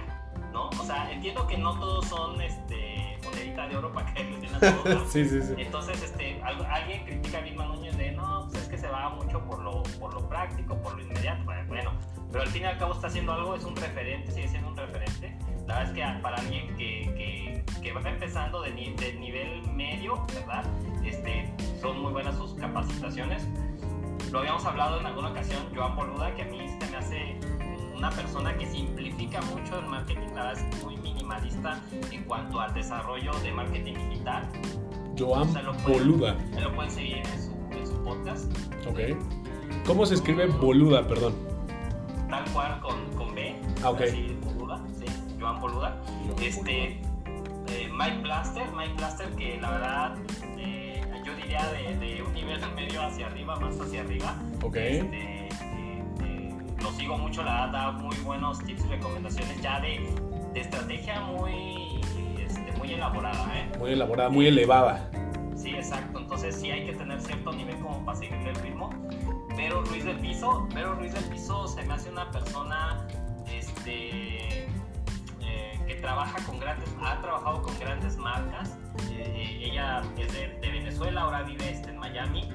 [0.52, 0.70] ¿no?
[0.70, 4.24] O sea, entiendo que no todos son este monedita de oro para que
[4.84, 5.10] todos.
[5.10, 5.54] sí, sí, sí.
[5.58, 9.44] Entonces, este, alguien critica a Vilma Núñez de no, pues es que se va mucho
[9.44, 11.44] por lo, por lo práctico, por lo inmediato.
[11.68, 11.92] Bueno,
[12.30, 14.76] pero al fin y al cabo está haciendo algo, es un referente, sigue siendo un
[14.76, 15.36] referente.
[15.66, 20.24] La verdad es que para alguien que, que, que va empezando de, de, nivel medio,
[20.34, 20.64] ¿verdad?
[21.04, 23.46] Este, son muy buenas sus capacitaciones.
[24.30, 27.40] Lo habíamos hablado en alguna ocasión, Joan Boluda, que a mí se me hace
[27.96, 31.80] una persona que simplifica mucho el marketing, la verdad es muy minimalista
[32.12, 34.48] en cuanto al desarrollo de marketing digital.
[35.18, 35.48] Joan
[35.86, 36.36] Boluda.
[36.52, 38.52] Se lo pueden seguir en su, en su podcast.
[38.86, 39.00] Ok.
[39.86, 41.34] ¿Cómo se escribe Boluda, perdón?
[42.28, 43.56] Tal cual con, con B.
[43.82, 44.02] Ah, ok.
[45.40, 45.96] Joan Boluda.
[46.40, 47.00] Este,
[47.68, 50.14] eh, Mike Blaster, Mike Blaster que la verdad
[50.58, 54.36] eh, yo diría de, un nivel medio hacia arriba, más hacia arriba.
[54.62, 54.76] Ok.
[54.76, 55.35] Este,
[56.96, 60.00] sigo mucho, la da muy buenos tips y recomendaciones ya de,
[60.54, 62.00] de estrategia muy,
[62.38, 63.46] este, muy elaborada.
[63.78, 65.10] Muy elaborada, muy elevada.
[65.54, 66.18] Sí, exacto.
[66.18, 68.90] Entonces sí hay que tener cierto nivel como para seguirle el ritmo.
[69.56, 73.06] Pero Luis del Piso, pero Luis del Piso se me hace una persona
[73.50, 74.66] este,
[75.86, 78.76] que trabaja con grandes, ha trabajado con grandes marcas.
[79.10, 82.48] Eh, ella es de, Venezuela, ahora vive este, en Miami.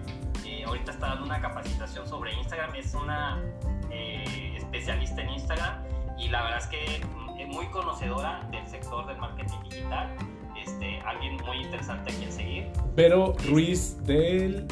[0.46, 3.42] Eh, ahorita está dando una capacitación sobre Instagram, es una
[3.92, 5.84] eh, especialista en Instagram
[6.18, 6.86] y la verdad es que
[7.40, 10.16] es muy conocedora del sector del marketing digital.
[10.56, 12.68] Este, alguien muy interesante a quien seguir.
[12.96, 14.68] Pero Ruiz del...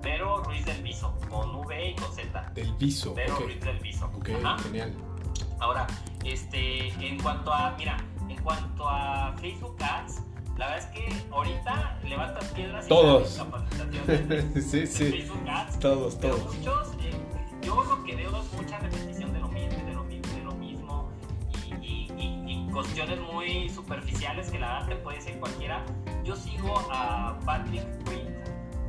[0.00, 2.50] Pero Ruiz del Viso, con V y con Z.
[2.54, 3.14] Del Viso.
[3.14, 4.06] Pero Ruiz del Viso.
[4.16, 4.30] Ok,
[4.62, 4.94] genial.
[5.60, 5.86] Ahora,
[6.24, 10.22] este, en cuanto a, mira, en cuanto a Facebook Ads,
[10.56, 13.28] la verdad es que ahorita levantas piedras y todos.
[14.54, 15.10] sí, sí.
[15.10, 15.78] Facebook Ads.
[15.78, 16.56] Todos, todos.
[16.56, 17.10] Muchos, eh,
[17.62, 20.52] yo lo que veo es mucha repetición de lo mismo, de lo mismo, de lo
[20.52, 21.10] mismo
[21.82, 25.84] y, y, cuestiones muy superficiales que la verdad te puede decir cualquiera.
[26.22, 28.34] Yo sigo a Patrick Quinn.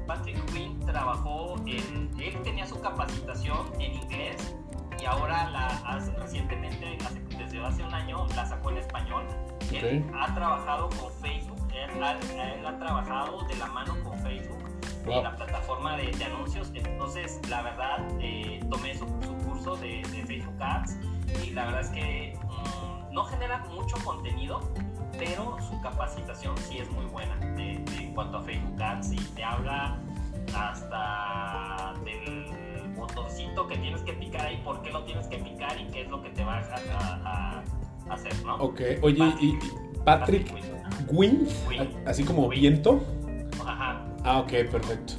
[0.06, 4.56] Patrick Quinn trabajó en, él tenía su capacitación en inglés
[5.02, 6.98] y ahora la hace recientemente,
[7.38, 9.26] desde hace un año, la sacó en español.
[9.72, 14.69] Él ha trabajado con Facebook, él ha, trabajado de la mano con Facebook
[15.06, 16.72] en la plataforma de, anuncios.
[16.74, 19.06] Entonces, la verdad, eh, tomé su,
[19.46, 20.98] curso de, Facebook Ads
[21.44, 24.62] y la verdad es que mm, no genera mucho contenido,
[25.18, 30.00] pero su capacitación sí es muy buena en cuanto a Facebook Ads y te habla
[30.56, 32.46] hasta del
[32.96, 36.10] botoncito que tienes que picar ahí, por qué lo tienes que picar y qué es
[36.10, 37.64] lo que te va a,
[38.10, 38.56] hacer, ¿no?
[38.56, 39.58] Ok, oye, y
[40.04, 43.04] Patrick, Patrick así como viento.
[43.66, 44.09] Ajá.
[44.24, 45.14] Ah, ok, perfecto.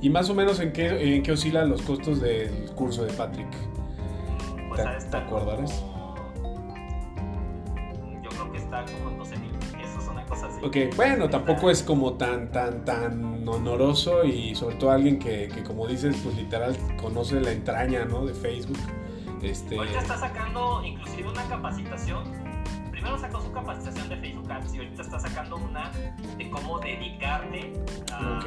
[0.00, 3.48] ¿Y más o menos en qué, en qué oscilan los costos del curso de Patrick?
[4.68, 5.82] Pues ¿Te, este ¿te acordarás?
[6.42, 10.64] Mm, yo creo que está como en 12 mil pesos, una cosa así.
[10.64, 15.62] Ok, bueno, tampoco es como tan, tan, tan honoroso y sobre todo alguien que, que
[15.62, 18.26] como dices, pues literal conoce la entraña, ¿no?
[18.26, 18.78] De Facebook.
[19.42, 19.78] Este...
[19.78, 22.43] Hoy ya está sacando inclusive una capacitación
[23.04, 25.90] Primero sacó su capacitación de Facebook Ads y ahorita está sacando una
[26.38, 27.74] de cómo dedicarte
[28.10, 28.40] a,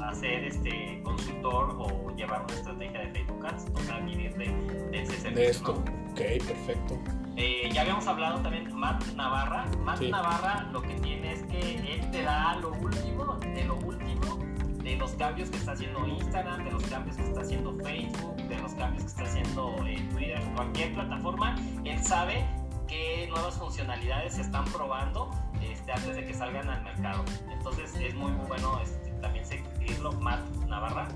[0.00, 4.32] a, a ser este consultor o llevar una estrategia de Facebook Ads, o sea, vivir
[4.36, 4.46] de,
[4.92, 5.34] de ese servicio.
[5.34, 6.12] De esto, ¿no?
[6.12, 7.00] ok, perfecto.
[7.36, 9.66] Eh, ya habíamos hablado también Matt Navarra.
[9.80, 10.08] Matt Sí.
[10.08, 14.38] Navarra lo que tiene es que él te da lo último, de lo último,
[14.84, 18.56] de los cambios que está haciendo Instagram, de los cambios que está haciendo Facebook, de
[18.56, 21.56] los cambios que está haciendo eh, Twitter, cualquier plataforma.
[21.84, 22.46] Él sabe
[22.94, 25.30] qué nuevas funcionalidades se están probando
[25.60, 27.24] este, antes de que salgan al mercado.
[27.50, 31.08] Entonces es muy bueno este, también seguirlo, Matt Navarra.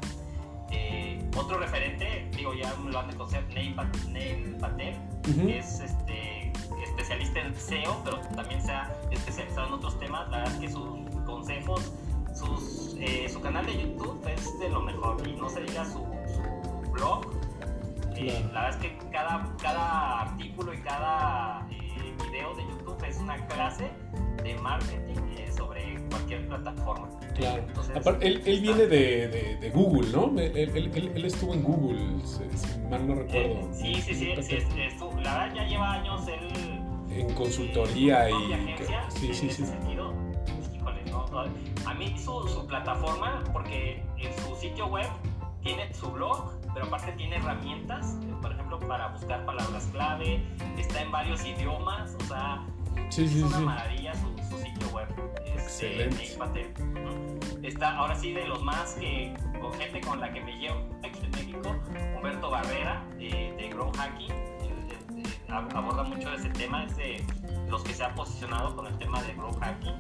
[0.71, 4.97] Eh, otro referente, digo, ya lo han de conocer, Neil, Pat- Neil Patel,
[5.47, 6.53] que es este,
[6.85, 10.29] especialista en SEO, pero también se ha especializado en otros temas.
[10.31, 11.93] La verdad es que sus consejos,
[12.35, 16.05] sus, eh, su canal de YouTube es de lo mejor y no se diga su,
[16.35, 17.38] su blog.
[18.21, 18.51] Eh.
[18.53, 23.37] La verdad es que cada, cada artículo y cada eh, video de YouTube es una
[23.47, 23.91] clase
[24.43, 27.09] de marketing eh, sobre cualquier plataforma.
[27.35, 27.63] Claro.
[27.67, 30.39] Entonces, Aparte, él, él viene de, de- de Google, ¿no?
[30.41, 33.39] Él, él- él- estuvo en Google, si, mal no recuerdo.
[33.61, 36.49] Eh, sí, sí, sí, sí, es- estu- la verdad ya lleva años él
[37.11, 38.53] En consultoría su y...
[38.53, 39.71] agencia, que- sí, en sí, ese sí.
[39.73, 40.13] sentido,
[40.75, 41.41] híjole, no, no,
[41.87, 45.07] a mí su, su plataforma, porque en su sitio web
[45.63, 50.47] tiene su blog, pero aparte tiene herramientas, eh, por ejemplo, para buscar palabras clave,
[50.79, 52.63] está en varios idiomas, o sea,
[53.09, 53.65] Sí, es sí, una sí.
[53.65, 55.09] maravilla su, su sitio web.
[55.45, 56.77] Este, Excelente.
[57.67, 61.19] Está ahora sí de los más que con gente con la que me llevo aquí
[61.25, 61.75] en México,
[62.17, 64.31] Humberto Barrera eh, de Grow Hacking.
[64.31, 67.25] él, eh, ab- aborda mucho ese tema, es de
[67.69, 69.97] los que se ha posicionado con el tema de Grow Hacking.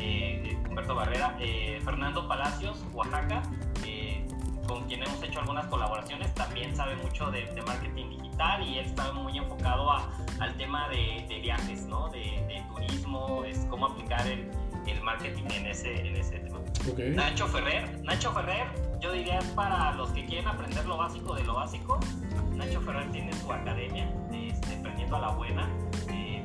[0.00, 3.42] Eh, Humberto Barrera, eh, Fernando Palacios, Oaxaca,
[3.84, 4.25] eh,
[4.66, 8.86] con quien hemos hecho algunas colaboraciones, también sabe mucho de, de marketing digital y él
[8.86, 12.08] está muy enfocado a, al tema de, de viajes, ¿no?
[12.10, 14.50] de, de turismo, es cómo aplicar el,
[14.86, 16.58] el marketing en ese, en ese tema.
[16.90, 16.98] Ok.
[17.14, 18.66] Nacho Ferrer, Nacho Ferrer,
[19.00, 21.98] yo diría es para los que quieren aprender lo básico de lo básico.
[22.54, 25.68] Nacho Ferrer tiene su academia, este, Aprendiendo a la Buena.
[26.10, 26.44] Eh,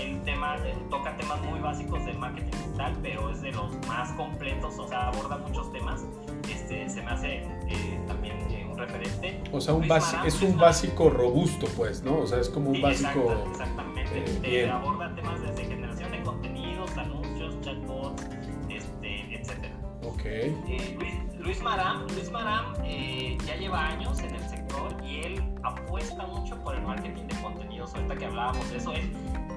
[0.00, 0.56] el tema,
[0.90, 5.08] toca temas muy básicos del marketing digital, pero es de los más completos, o sea,
[5.08, 6.04] aborda muchos temas.
[6.50, 7.36] Este, se me hace
[7.68, 9.40] eh, también eh, un referente.
[9.52, 12.18] O sea, un Marán, es un básico robusto, pues, ¿no?
[12.18, 13.32] O sea, es como un Sí, básico...
[13.32, 14.18] exacta- exactamente.
[14.18, 14.70] eh, Eh, bien.
[14.70, 18.22] aborda temas desde generación de contenidos, anuncios, chatbots,
[18.68, 19.74] este, etcétera.
[20.04, 20.24] Ok.
[20.24, 25.42] Eh, Luis, Luis Maram, Luis Maram eh, ya lleva años en el sector y él
[25.62, 27.94] apuesta mucho por el marketing de contenidos.
[27.94, 29.10] Ahorita que hablábamos de eso, él,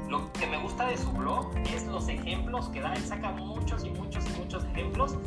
[0.09, 2.93] lo que me gusta de su blog es los ejemplos que da.
[2.93, 5.17] Él saca muchos y muchos y muchos ejemplos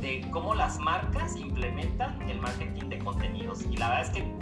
[0.00, 3.62] de cómo las marcas implementan el marketing de contenidos.
[3.62, 4.34] Y la verdad es que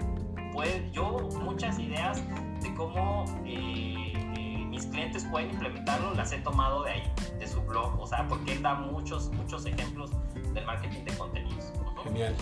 [0.53, 2.23] puede, yo muchas ideas
[2.61, 7.03] de cómo eh, eh, mis clientes pueden implementarlo las he tomado de ahí,
[7.39, 8.01] de su blog.
[8.01, 10.11] O sea, porque él da muchos, muchos ejemplos
[10.53, 11.73] del marketing de contenidos.
[12.03, 12.35] Genial.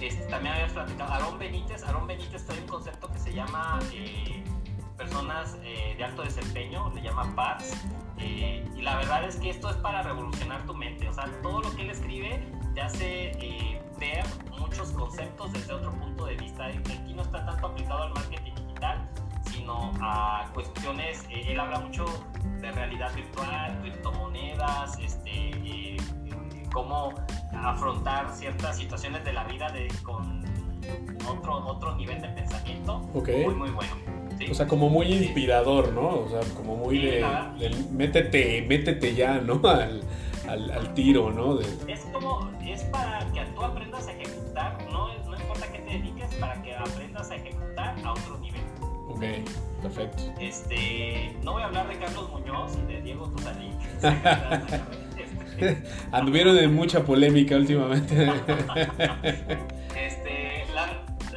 [0.00, 4.44] Este, también habías platicado, Aarón Benítez, Aarón Benítez trae un concepto que se llama eh,
[4.96, 7.72] personas eh, de alto desempeño, le llama PARS,
[8.18, 11.60] eh, y la verdad es que esto es para revolucionar tu mente, o sea, todo
[11.60, 12.42] lo que él escribe
[12.74, 14.24] te hace eh, ver
[14.58, 19.08] muchos conceptos desde otro punto de vista, aquí no está tanto aplicado al marketing digital,
[19.50, 22.04] sino a cuestiones, eh, él habla mucho
[22.60, 25.96] de realidad virtual, criptomonedas, este, eh,
[26.72, 27.14] cómo
[27.52, 30.44] afrontar ciertas situaciones de la vida de, con
[31.28, 33.28] otro, otro nivel de pensamiento Ok.
[33.44, 33.94] muy muy bueno.
[34.38, 34.46] ¿Sí?
[34.50, 36.08] O sea, como muy inspirador, ¿no?
[36.08, 37.24] O sea, como muy de,
[37.58, 39.60] del métete, métete ya, ¿no?
[39.68, 40.02] Al,
[40.48, 41.56] al, al tiro, ¿no?
[41.56, 45.78] De- es como, es para que tú aprendas a ejecutar, no, es- no importa qué
[45.78, 48.60] te dediques, para que aprendas a ejecutar a otro nivel.
[49.08, 49.22] ok,
[49.82, 50.22] perfecto.
[50.38, 53.30] Este, no voy a hablar de Carlos Muñoz y de Diego.
[53.96, 58.26] Este, Anduvieron en mucha polémica últimamente.
[59.96, 60.86] Este, la,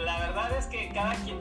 [0.04, 1.37] la verdad es que cada quien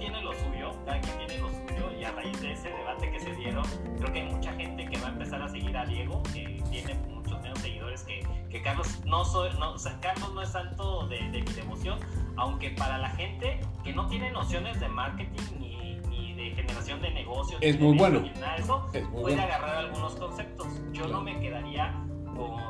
[8.56, 9.00] que, Carlos.
[9.04, 11.98] No soy, no, o sea, Carlos no es santo de, de mi devoción,
[12.36, 17.10] aunque para la gente que no tiene nociones de marketing ni, ni de generación de
[17.10, 18.20] negocios, Es muy bueno.
[18.20, 19.42] ni nada de eso, Es muy puede bueno.
[19.42, 20.66] agarrar algunos conceptos.
[20.92, 21.92] Yo no me quedaría
[22.36, 22.60] con,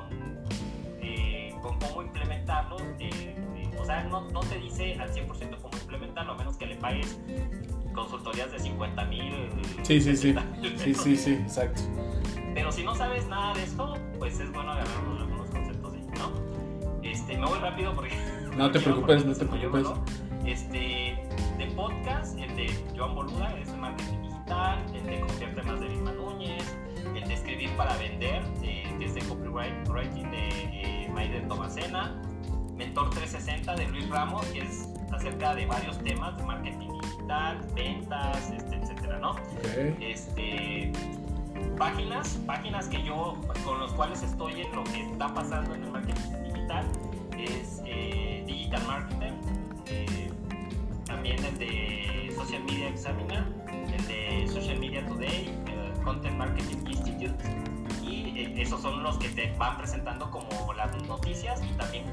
[1.01, 2.77] eh, con cómo implementarlo.
[2.99, 3.11] eh,
[3.57, 6.77] eh, o sea, no, no te dice al 100% cómo implementarlo, a menos que le
[6.77, 7.19] pagues
[7.95, 9.33] consultorías de 50 mil.
[9.83, 10.35] Sí, sí, sí.
[10.77, 11.81] Sí, sí, sí, exacto.
[12.55, 15.05] Pero si no sabes nada de esto, pues es bueno agarrar
[16.19, 16.31] ¿no?
[17.03, 18.17] Este, me voy rápido porque...
[18.57, 19.87] No te preocupes, no te preocupes.
[20.45, 21.19] Este,
[21.59, 25.89] de podcast, el de Joan Boluda, es de marketing digital, el de Confiarte más de
[25.89, 26.77] Vilma Núñez,
[27.15, 32.15] el de escribir para vender, eh, que es de copywriting de eh, Maiden Tomacena,
[32.77, 38.51] Mentor 360 de Luis Ramos, que es acerca de varios temas de marketing digital, ventas,
[38.51, 39.37] este, etcétera, ¿no?
[40.01, 40.93] Este,
[41.79, 45.91] páginas, páginas que yo, con los cuales estoy en lo que está pasando en el
[45.91, 46.87] marketing digital,
[47.39, 49.33] es eh, Digital Marketer,
[49.87, 50.31] eh,
[51.05, 57.35] también el de Social Media Examiner, el de Social Media Today, el Content Marketing Institute,
[58.03, 62.05] y eh, esos son los que te van presentando como las noticias y también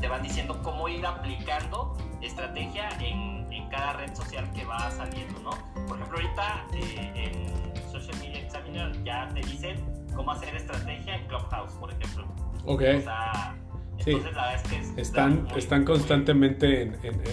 [0.00, 5.40] te van diciendo cómo ir aplicando estrategia en, en, cada red social que va saliendo,
[5.40, 5.50] ¿no?
[5.88, 7.74] Por ejemplo, ahorita en
[9.04, 12.26] Ya te dicen cómo hacer estrategia en Clubhouse, por ejemplo.
[12.64, 12.82] Ok.
[12.98, 13.56] O sea,
[13.98, 14.20] Sí.
[14.96, 16.92] están, están constantemente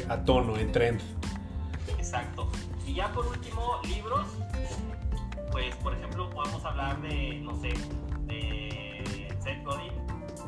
[0.10, 1.02] a tono, en trend.
[1.98, 2.50] Exacto.
[2.86, 4.28] Y ya por último, libros.
[5.52, 7.74] Pues, por ejemplo, podemos hablar de, no sé,
[8.26, 9.92] de Seth Godin,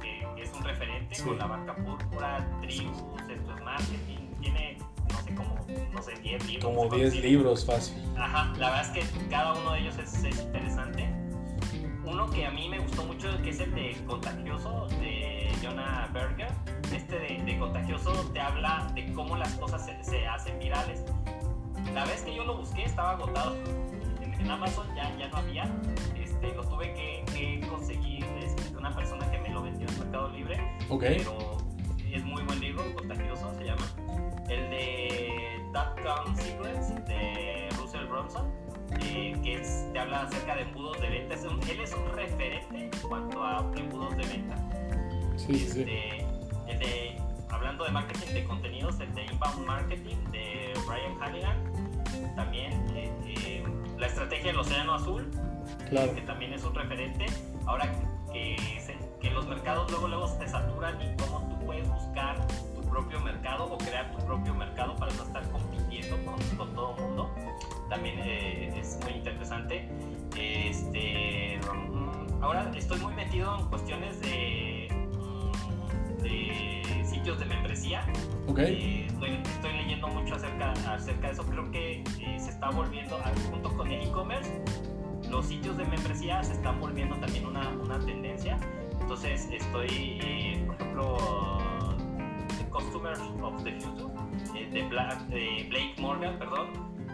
[0.01, 2.97] que, es un referente con la barca púrpura, tribus,
[3.29, 4.29] esto es marketing.
[4.39, 4.77] Tiene,
[5.13, 5.55] no sé, como,
[5.93, 6.65] no sé, 10 libros.
[6.65, 7.95] Como 10 libros, fácil.
[8.17, 11.07] Ajá, la verdad es que cada uno de ellos es, es interesante.
[12.05, 16.49] Uno que a mí me gustó mucho, que es el de Contagioso, de Jonah Berger.
[16.93, 21.03] Este de, Contagioso te habla de cómo las cosas se, hacen virales.
[21.93, 23.55] La vez que yo lo busqué estaba agotado.
[24.21, 25.63] En, Amazon ya, ya no había.
[26.21, 30.29] Este, lo tuve que, conseguir este, de una persona que me lo vendió en Mercado
[30.29, 30.59] Libre.
[30.99, 31.57] Pero
[32.11, 33.85] es muy buen libro, Contagioso se llama.
[34.53, 38.51] El de Dotcom Secrets de Russell Bronson.
[39.01, 41.35] Eh, que te habla acerca de embudos de venta.
[41.35, 44.55] él es un referente en cuanto a embudos de venta.
[45.49, 46.19] Este,
[46.67, 47.17] el de,
[47.49, 53.63] hablando de marketing de contenidos, el de Inbound Marketing de Brian Hannigan, también eh, eh,
[53.97, 55.31] la estrategia del Océano Azul,
[55.89, 57.25] que también es un referente.
[57.65, 57.91] Ahora
[58.31, 58.55] que,
[59.19, 62.45] que los mercados luego, luego se saturan y cómo tú puedes buscar
[62.93, 67.03] propio mercado o crear tu propio mercado para no estar compitiendo con, con todo el
[67.03, 67.35] mundo,
[67.89, 69.89] también eh, es muy interesante.
[70.37, 74.87] Este, mm, ahora estoy muy metido en cuestiones de
[76.23, 78.05] de sitios de membresía.
[78.47, 78.73] Okay.
[78.73, 81.43] Eh, estoy, leyendo mucho acerca, acerca de eso.
[81.45, 83.19] Creo que eh, se está volviendo,
[83.51, 84.49] junto con el e-commerce,
[85.29, 88.57] los sitios de membresía se están volviendo también una, una tendencia.
[89.01, 91.52] Entonces estoy, eh, por ejemplo,
[94.73, 96.67] de, Blake Morgan, perdón.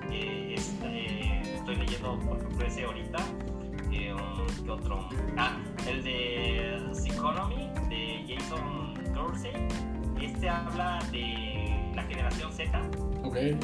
[0.10, 3.20] estoy leyendo, por ejemplo, ese ahorita.
[3.92, 4.14] ¿Qué
[4.70, 5.10] otro?
[5.36, 5.58] Ah,
[5.88, 8.90] el de Economy de Jason
[10.22, 12.82] este habla de la generación Z.
[13.24, 13.58] Okay.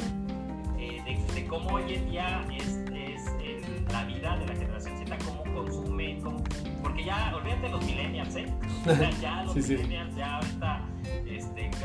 [0.78, 2.82] Eh, de, cómo hoy en día es,
[3.42, 6.42] es la vida de la generación Z, cómo consumen, cómo,
[6.82, 8.46] porque ya, olvídate los millennials, ¿eh?
[9.20, 10.75] ya los millennials, ya ahorita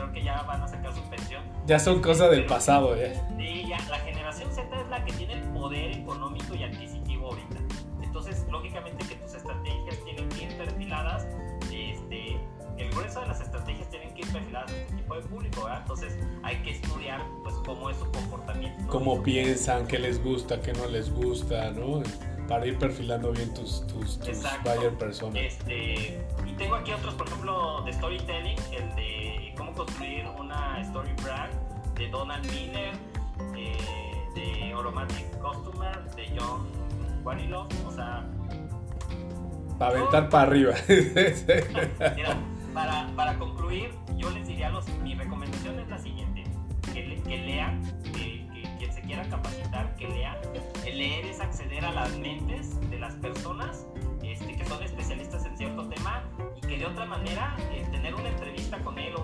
[0.01, 1.43] creo que ya van a sacar su pensión.
[1.67, 3.19] Ya son cosas del pasado, ¿eh?
[3.37, 7.57] Sí, ya, la generación Z es la que tiene el poder económico y adquisitivo ahorita.
[8.01, 11.27] Entonces, lógicamente que tus estrategias tienen que ir perfiladas
[11.71, 12.37] este,
[12.77, 15.81] el grueso de las estrategias tienen que ir perfiladas a este tipo de público, ¿verdad?
[15.81, 18.87] Entonces hay que estudiar pues cómo es su comportamiento.
[18.87, 22.01] Cómo piensan, qué les gusta, qué no les gusta, ¿no?
[22.47, 25.41] Para ir perfilando bien tus, tus, tus buyer personas.
[25.41, 29.40] Este, y tengo aquí otros, por ejemplo, de storytelling, el de
[29.71, 31.53] cómo construir una story brand,
[31.95, 32.93] de Donald Miller,
[33.55, 33.77] eh,
[34.35, 36.67] de Automatic Customer, de John
[37.23, 38.25] Wanilov, o sea...
[39.77, 40.73] Para aventar para arriba.
[42.15, 42.37] Mira,
[42.73, 46.43] para, para concluir, yo les diría, los, mi recomendación es la siguiente,
[46.93, 47.81] que, que lean,
[48.13, 48.47] que,
[48.77, 50.39] quien se quiera capacitar, que lea.
[50.85, 53.87] El leer es acceder a las mentes de las personas
[54.23, 56.23] este, que son especialistas en cierto tema
[56.55, 59.21] y que de otra manera eh, tener una entrevista con él o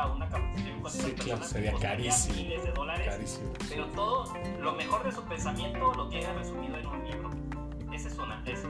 [0.00, 5.12] una capacitación con sí, claro, sería carísimo, miles de dólares, pero todo, lo mejor de
[5.12, 7.30] su pensamiento lo tiene resumido en un libro.
[7.92, 8.64] Esa es una, es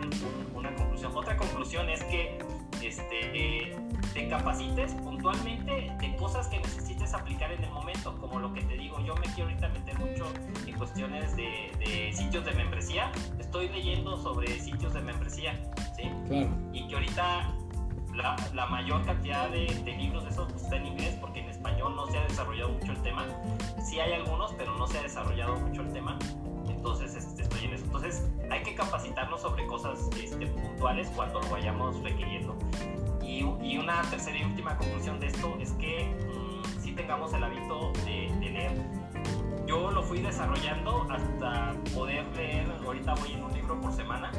[0.55, 1.13] una conclusión.
[1.15, 2.39] Otra conclusión es que
[2.83, 3.77] este,
[4.13, 8.77] te capacites puntualmente de cosas que necesites aplicar en el momento, como lo que te
[8.77, 10.27] digo, yo me quiero ahorita meter mucho
[10.67, 15.55] en cuestiones de, sitios de membresía, estoy leyendo sobre sitios de membresía,
[15.97, 16.11] ¿sí?
[16.73, 17.55] Y que ahorita
[18.15, 22.07] la, la mayor cantidad de, libros de esos está en inglés porque en español no
[22.07, 23.27] se ha desarrollado mucho el tema,
[23.83, 26.19] sí hay algunos, pero no se ha desarrollado mucho el tema,
[26.69, 27.85] entonces este, estoy en eso.
[27.85, 32.57] Entonces hay que capacitarnos sobre cosas este, puntuales cuando lo vayamos requiriendo.
[33.23, 37.45] Y, y, una tercera y última conclusión de esto es que mmm, sí tengamos el
[37.45, 38.73] hábito de, de leer.
[39.67, 44.33] Yo lo fui desarrollando hasta poder leer, ahorita voy en un libro por semana,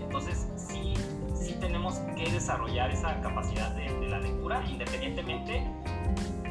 [0.00, 0.48] entonces
[1.60, 5.62] tenemos que desarrollar esa capacidad de, de la lectura independientemente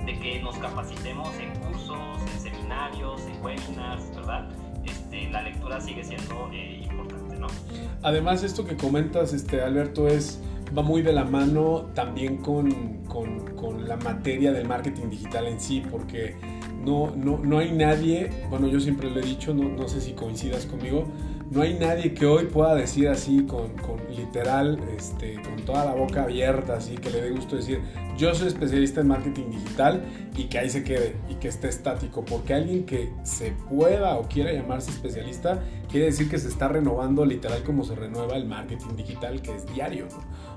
[0.05, 4.49] de que nos capacitemos en cursos, en seminarios, en webinars, ¿verdad?
[4.84, 7.47] Este, la lectura sigue siendo eh, importante, ¿no?
[8.01, 10.41] Además, esto que comentas, este, Alberto, es
[10.78, 15.60] va muy de la mano también con, con, con, la materia del marketing digital en
[15.60, 16.36] sí, porque
[16.86, 20.14] no, no, no hay nadie, bueno, yo siempre lo he dicho, no, no sé si
[20.14, 21.05] coincidas conmigo,
[21.51, 23.71] no hay nadie que hoy pueda decir así con,
[24.15, 27.81] literal, este, con toda la boca abierta, así que le dé gusto decir,
[28.17, 30.03] yo soy especialista en marketing digital
[30.35, 34.27] y que ahí se quede y que esté estático, porque alguien que se pueda o
[34.27, 38.95] quiera llamarse especialista quiere decir que se está renovando literal como se renueva el marketing
[38.95, 40.07] digital, que es diario.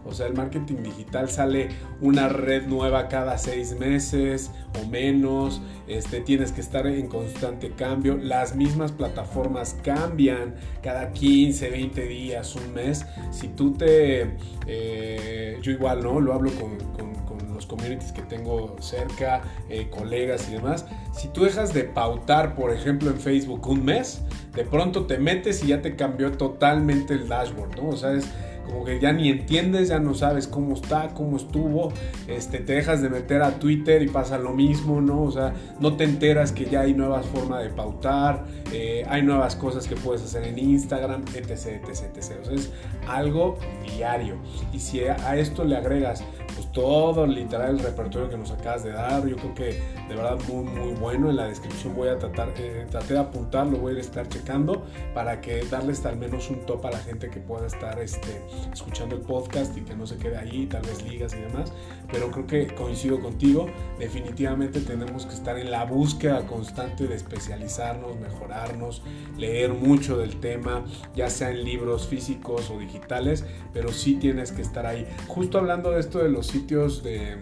[0.05, 1.69] O sea, el marketing digital sale
[2.01, 4.51] una red nueva cada seis meses
[4.83, 11.71] o menos, este, tienes que estar en constante cambio, las mismas plataformas cambian cada 15,
[11.71, 13.07] 20 días, un mes.
[13.31, 14.37] Si tú te...
[14.67, 16.21] Eh, yo igual, ¿no?
[16.21, 17.13] Lo hablo con, con,
[17.55, 20.87] los communities que tengo cerca, eh, colegas y demás.
[21.13, 24.23] Si tú dejas de pautar, por ejemplo, en Facebook un mes,
[24.55, 27.89] de pronto te metes y ya te cambió totalmente el dashboard, ¿no?
[27.91, 28.27] O sea, es
[28.73, 31.93] como que ya ni entiendes, ya no sabes cómo está, cómo estuvo,
[32.27, 35.23] este, te dejas de meter a Twitter y pasa lo mismo, ¿no?
[35.23, 39.57] O sea, no te enteras que ya hay nuevas formas de pautar, eh, hay nuevas
[39.57, 42.19] cosas que puedes hacer en Instagram, etc, etc, etc.
[42.41, 42.73] O sea, es
[43.07, 43.59] algo
[43.95, 44.37] diario.
[44.73, 46.25] Y si a esto le agregas
[46.55, 50.39] pues todo literal el repertorio que nos acabas de dar, yo creo que de verdad
[50.49, 53.97] muy muy bueno, en la descripción voy a tratar, eh, traté de apuntar, lo voy
[53.97, 54.85] a estar checando
[55.15, 58.43] para que darles al menos un top a la gente que pueda estar este,
[58.73, 61.73] escuchando el podcast y que no se quede ahí, tal vez ligas y demás,
[62.11, 63.67] pero creo que coincido contigo,
[63.99, 69.03] definitivamente tenemos que estar en la búsqueda constante de especializarnos, mejorarnos,
[69.37, 70.85] leer mucho del tema,
[71.15, 75.07] ya sea en libros físicos o digitales, pero sí tienes que estar ahí.
[75.29, 77.37] Justo hablando de esto de los sitios de...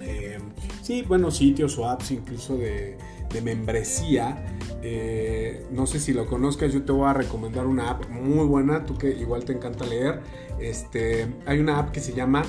[0.00, 0.38] Eh,
[0.82, 2.98] sí, bueno, sitios o apps incluso de,
[3.42, 4.58] membresía.
[4.82, 8.84] Eh, no sé si lo conozcas, yo te voy a recomendar una app muy buena,
[8.84, 10.20] tú que igual te encanta leer.
[10.60, 12.42] Este, hay una app que se llama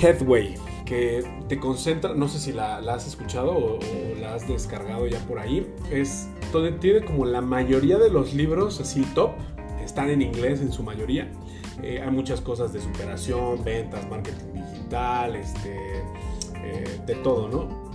[0.00, 0.54] Headway,
[0.84, 3.78] que te concentra, no sé si la, has escuchado o,
[4.20, 5.66] la has descargado ya por ahí.
[5.90, 6.28] Es
[6.80, 9.30] tiene como la mayoría de los libros así top,
[9.82, 11.30] están en inglés en su mayoría.
[11.82, 15.98] Eh, hay muchas cosas de superación, ventas, marketing digital, este,
[16.64, 17.88] eh, de todo, ¿no?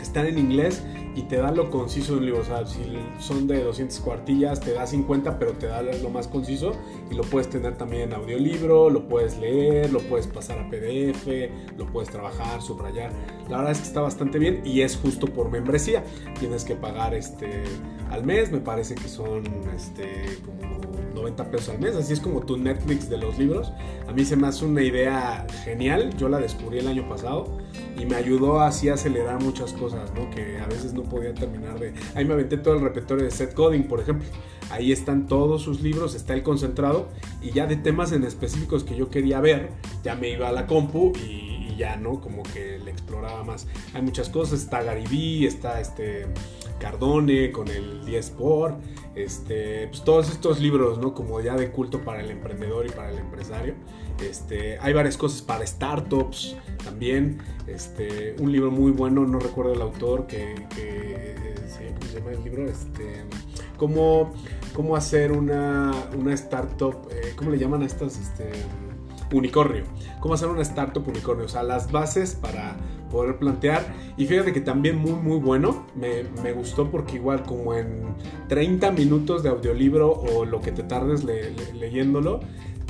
[0.00, 0.82] Están en inglés
[1.14, 2.40] y te da lo conciso de un libro.
[2.40, 2.80] O sea, si
[3.18, 6.72] son de 200 cuartillas, te da 50, pero te da lo más conciso
[7.10, 11.26] y lo puedes tener también en audiolibro, lo puedes leer, lo puedes pasar a PDF,
[11.76, 13.12] lo puedes trabajar, subrayar.
[13.48, 16.04] La verdad es que está bastante bien y es justo por membresía.
[16.38, 17.64] Tienes que pagar este
[18.10, 19.44] al mes, me parece que son
[19.74, 23.72] este como 90 pesos al mes, así es como tu Netflix de los libros.
[24.08, 27.58] A mí se me hace una idea genial, yo la descubrí el año pasado
[27.98, 30.30] y me ayudó así a acelerar muchas cosas, ¿no?
[30.30, 31.94] Que a veces no podía terminar de...
[32.14, 34.26] Ahí me aventé todo el repertorio de Seth Godin, por ejemplo.
[34.70, 37.08] Ahí están todos sus libros, está el concentrado
[37.42, 39.70] y ya de temas en específicos que yo quería ver,
[40.02, 42.20] ya me iba a la compu y, y ya, ¿no?
[42.20, 43.66] Como que le exploraba más.
[43.94, 46.26] Hay muchas cosas, está Garibí, está este
[46.82, 48.74] Cardone con el 10 por,
[49.14, 51.14] este, pues todos estos libros, ¿no?
[51.14, 53.74] Como ya de culto para el emprendedor y para el empresario.
[54.20, 57.38] Este, hay varias cosas para startups también.
[57.68, 61.44] Este, un libro muy bueno, no recuerdo el autor, que, que
[61.94, 62.66] ¿cómo se llama el libro?
[62.66, 63.24] Este,
[63.76, 64.32] cómo,
[64.74, 68.18] cómo hacer una, una startup, eh, ¿cómo le llaman a estas?
[68.18, 68.50] Este,
[69.32, 69.84] unicornio.
[70.20, 71.46] Cómo hacer una startup unicornio.
[71.46, 72.76] O sea, las bases para
[73.12, 73.84] poder plantear.
[74.16, 75.86] Y fíjate que también muy, muy bueno.
[75.94, 78.14] Me, me gustó porque igual como en
[78.48, 82.40] 30 minutos de audiolibro o lo que te tardes le, le, leyéndolo,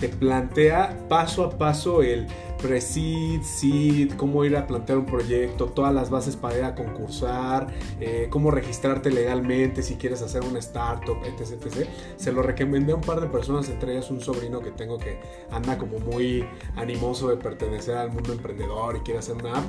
[0.03, 2.27] te plantea paso a paso el
[2.61, 7.69] pre-seed, seed, cómo ir a plantear un proyecto, todas las bases para ir a concursar,
[8.01, 11.87] eh, cómo registrarte legalmente si quieres hacer una startup, etc, etc.
[12.17, 15.21] Se lo recomendé a un par de personas, entre ellas un sobrino que tengo que
[15.53, 16.45] anda como muy
[16.75, 19.65] animoso de pertenecer al mundo emprendedor y quiere hacer una app.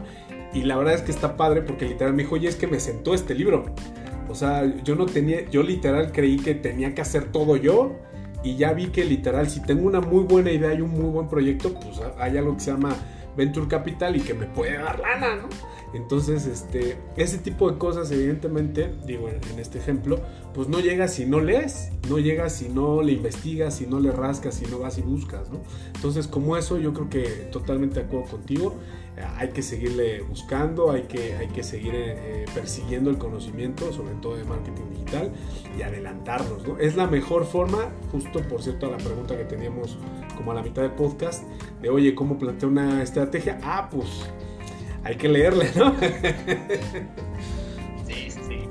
[0.52, 2.80] Y la verdad es que está padre porque literal me dijo, oye, es que me
[2.80, 3.66] sentó este libro.
[4.30, 8.00] O sea, yo no tenía, yo literal creí que tenía que hacer todo yo
[8.44, 11.28] y ya vi que literal, si tengo una muy buena idea y un muy buen
[11.28, 12.96] proyecto, pues hay algo que se llama
[13.36, 15.50] venture capital y que me puede dar lana, ¿no?
[15.94, 20.20] Entonces, este, ese tipo de cosas, evidentemente, digo, en, este ejemplo,
[20.54, 24.12] pues no llega si no lees, no llega si no le investigas, si no le
[24.12, 25.60] rascas, si no vas y buscas, ¿no?
[25.94, 28.76] Entonces, como eso, yo creo que totalmente de acuerdo contigo,
[29.38, 34.38] hay que seguirle buscando, hay que, hay que seguir eh, persiguiendo el conocimiento, sobre todo
[34.38, 35.32] de marketing digital,
[35.78, 36.78] y adelantarnos, ¿no?
[36.80, 39.98] Es la mejor forma, justo por cierto, a la pregunta que teníamos
[40.36, 41.44] como a la mitad del podcast,
[41.82, 43.60] de oye, ¿cómo plantea una estrategia?
[43.64, 44.30] Ah, pues
[45.04, 45.94] hay que leerle, ¿no?
[48.08, 48.68] sí, sí.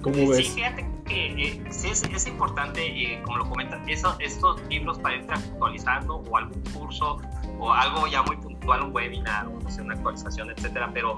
[0.00, 0.46] ¿Cómo ves?
[0.46, 5.16] Sí, fíjate que eh, sí es, importante, eh, como lo comentas, eso, estos libros para
[5.16, 7.18] ir actualizando o algún curso
[7.64, 10.90] o algo ya muy puntual, un webinar, o una actualización, etcétera.
[10.92, 11.16] Pero,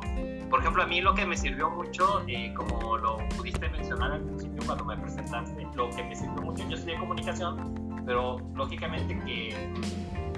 [0.49, 4.23] por ejemplo, a mí lo que me sirvió mucho, eh, como lo pudiste mencionar al
[4.23, 9.73] principio cuando me presentaste, lo que me sirvió mucho, yo estudié comunicación, pero lógicamente que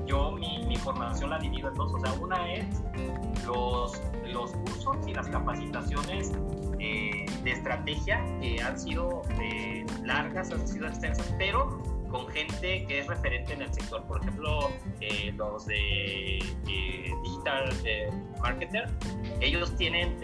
[0.06, 1.92] yo mi, mi, formación la divido en dos.
[1.92, 2.82] O sea, una es
[3.46, 4.00] los,
[4.32, 6.32] los cursos y las capacitaciones
[6.78, 13.00] eh, de estrategia que han sido eh, largas, han sido extensas, pero con gente que
[13.00, 14.02] es referente en el sector.
[14.04, 17.70] Por ejemplo, eh, los de Digital
[18.40, 18.88] Marketer,
[19.40, 20.18] ellos tienen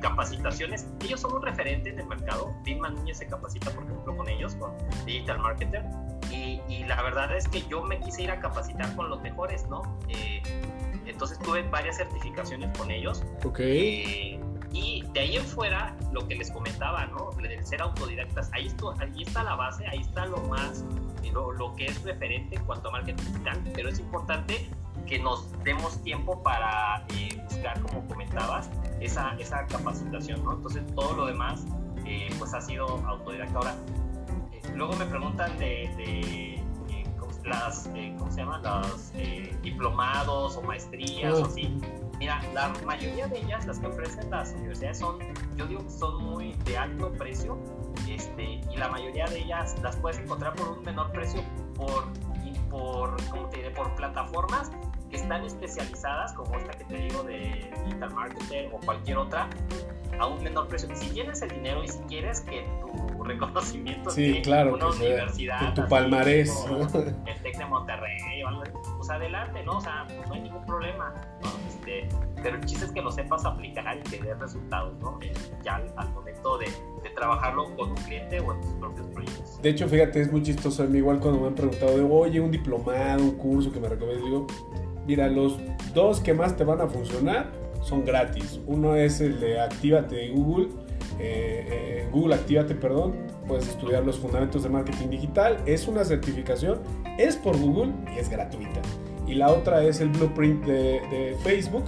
[0.00, 0.86] capacitaciones.
[1.04, 2.54] Ellos son un referente en el mercado.
[2.64, 4.72] Dilma Núñez se capacita, por ejemplo, con ellos, con
[5.04, 5.84] Digital Marketer.
[6.30, 9.82] Y, la verdad es que yo me quise ir a capacitar con los mejores, ¿no?
[10.08, 10.42] Eh,
[11.06, 13.24] entonces tuve varias certificaciones con ellos.
[13.44, 13.60] Ok.
[14.72, 17.30] Eh, y de ahí en fuera, lo que les comentaba, ¿no?
[17.40, 20.84] El ser autodidactas, ahí, esto, ahí está la base, ahí está lo más,
[21.32, 24.68] lo, lo que es referente en cuanto a marketing digital, pero es importante
[25.06, 30.54] que nos demos tiempo para eh, buscar, como comentabas, esa, esa capacitación, ¿no?
[30.54, 31.64] Entonces todo lo demás,
[32.38, 33.58] pues ha sido autodidacta.
[33.58, 33.74] Ahora,
[34.74, 36.55] luego me preguntan de, eh,
[37.46, 38.62] las, eh, ¿cómo se llaman?
[38.62, 41.80] Los eh, diplomados o maestrías o así.
[42.18, 45.18] Mira, la mayoría de ellas, las que ofrecen las universidades, son,
[45.56, 47.58] yo digo que son muy de alto precio,
[48.08, 51.42] este, y la mayoría de ellas las puedes encontrar por un menor precio
[51.74, 52.04] por,
[52.70, 53.70] por, ¿cómo te diré?
[53.70, 54.70] por plataformas
[55.10, 59.48] que están especializadas, como esta que te digo de Digital Marketing o cualquier otra,
[60.18, 60.88] a un menor precio.
[60.94, 65.86] Si tienes el dinero y si quieres que tu reconocimiento sí, claro, una universidad, tu
[65.88, 66.64] palmarés,
[67.26, 68.18] el TEC de Monterrey,
[68.96, 69.78] pues adelante, ¿no?
[69.78, 71.14] O sea, no hay ningún problema.
[71.68, 72.08] Este,
[72.42, 75.18] pero el chiste es que lo sepas aplicar y que dé resultados, ¿no?
[75.22, 75.32] Eh,
[75.64, 76.66] ya al, momento de,
[77.02, 79.62] de, trabajarlo con un cliente o en tus propios proyectos.
[79.62, 80.82] De hecho, fíjate, es muy chistoso.
[80.82, 83.88] A mí igual cuando me han preguntado, de, oye, un diplomado, un curso que me
[83.88, 84.46] recomiendas, digo,
[85.06, 85.58] mira, los
[85.94, 88.60] dos que más te van a funcionar son gratis.
[88.66, 90.68] Uno es el de Actívate de Google,
[91.18, 93.14] eh, eh, Google Actívate, perdón.
[93.46, 95.58] Puedes estudiar los fundamentos de marketing digital.
[95.66, 96.80] Es una certificación,
[97.16, 98.82] es por Google y es gratuita.
[99.26, 101.84] Y la otra es el Blueprint de, Facebook,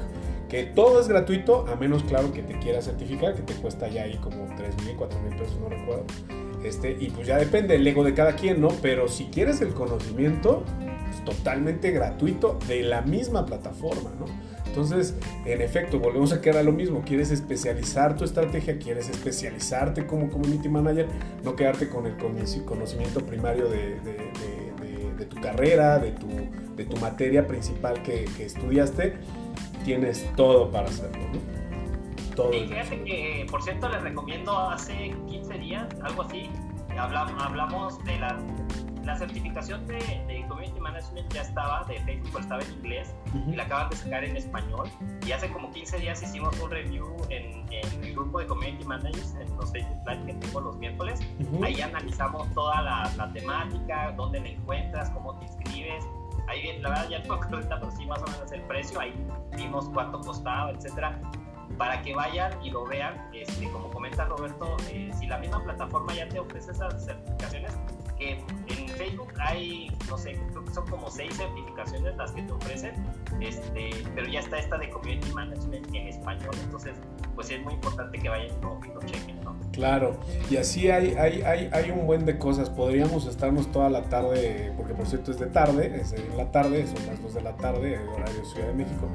[0.48, 4.04] que todo es gratuito, a menos, claro, que te quieras certificar, que te cuesta ya
[4.04, 6.04] ahí como 3 mil, 4 mil pesos, no recuerdo.
[6.64, 8.68] Este, y pues ya depende el ego de cada quien, ¿no?
[8.82, 10.64] Pero si quieres el conocimiento,
[11.10, 14.26] es totalmente gratuito de la misma plataforma, ¿no?
[14.80, 17.02] Entonces, en efecto, volvemos a quedar a lo mismo.
[17.04, 21.08] Quieres especializar tu estrategia, quieres especializarte como community manager,
[21.42, 23.96] no quedarte con el conocimiento primario de,
[25.28, 26.28] tu carrera, de tu,
[26.76, 29.16] de tu materia principal que, estudiaste.
[29.84, 32.36] Tienes todo para hacerlo, ¿no?
[32.36, 32.52] Todo.
[32.52, 36.48] Sí, fíjate que, por cierto, les recomiendo hace 15 días, algo así,
[36.96, 38.38] hablamos, hablamos de la
[39.08, 39.96] la certificación de,
[40.28, 43.14] de, Community Management ya estaba de Facebook, estaba en inglés
[43.50, 44.90] y la acaban de sacar en español.
[45.26, 49.56] Y hace como 15 días hicimos un review en, el grupo de Community Managers, en
[49.56, 51.20] los Facebook Live que tengo los miércoles.
[51.62, 56.04] Ahí analizamos toda la, temática, dónde la encuentras, cómo te inscribes.
[56.46, 59.00] Ahí bien, la verdad ya no me pero sí más o menos el precio.
[59.00, 59.14] Ahí
[59.56, 61.18] vimos cuánto costaba, etcétera
[61.76, 63.14] para que vayan y lo vean.
[63.32, 67.78] Este, como comenta Roberto, eh, si la misma plataforma ya te ofrece esas certificaciones,
[68.18, 72.52] que en Facebook hay, no sé, creo que son como seis certificaciones las que te
[72.52, 72.94] ofrecen,
[73.40, 76.94] este, pero ya está esta de Community Management en español, entonces
[77.34, 78.60] pues es muy importante que vayan y
[78.92, 79.56] lo chequen, ¿no?
[79.72, 80.18] Claro,
[80.50, 84.72] y así hay, hay, hay, hay, un buen de cosas, podríamos estarnos toda la tarde,
[84.76, 87.56] porque por cierto es de tarde, es en la tarde, son las 2 de la
[87.56, 89.06] tarde, horario Ciudad de México,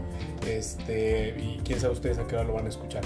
[0.47, 3.03] este, y quién sabe ustedes a qué hora lo van a escuchar.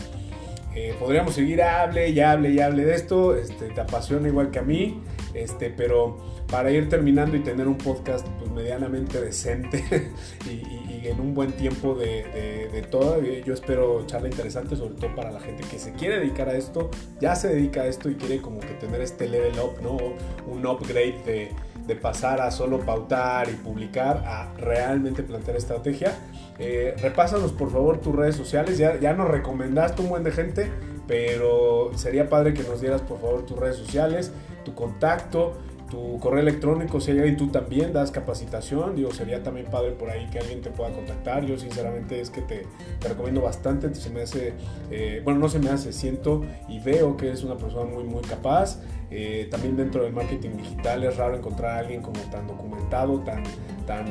[0.79, 4.59] Eh, podríamos seguir, hable y hable y hable de esto, este, te apasiona igual que
[4.59, 5.01] a mí,
[5.33, 6.19] este, pero
[6.51, 9.83] para ir terminando y tener un podcast pues, medianamente decente
[10.45, 15.15] y, en un buen tiempo de, de, todo, eh, yo espero charla interesante, sobre todo
[15.15, 18.15] para la gente que se quiere dedicar a esto, ya se dedica a esto y
[18.15, 19.97] quiere como que tener este level up, ¿no?
[20.45, 21.51] Un upgrade de,
[21.87, 26.13] de pasar a solo pautar y publicar a realmente plantear estrategia.
[26.59, 30.71] Eh, repásanos por favor tus redes sociales, ya, ya nos recomendaste un buen de gente,
[31.07, 34.31] pero sería padre que nos dieras por favor tus redes sociales,
[34.65, 35.53] tu contacto,
[35.89, 40.27] tu correo electrónico, si alguien tú también das capacitación, digo, sería también padre por ahí
[40.29, 41.45] que alguien te pueda contactar.
[41.45, 42.65] Yo sinceramente es que te,
[42.99, 44.53] te recomiendo bastante, se me hace,
[44.91, 48.21] eh, bueno, no se me hace, siento y veo que eres una persona muy, muy
[48.21, 48.79] capaz.
[49.09, 53.41] Eh, también dentro del marketing digital es raro encontrar a alguien como tan documentado, tan,
[53.85, 54.05] tan,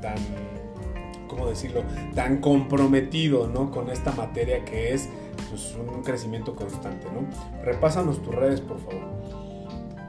[0.00, 0.16] tan,
[1.38, 1.84] ¿cómo decirlo?
[2.14, 3.70] Tan comprometido, ¿no?
[3.70, 5.08] Con esta materia que es
[5.48, 7.26] pues, un crecimiento constante, ¿no?
[7.62, 9.02] Repásanos tus redes, por favor.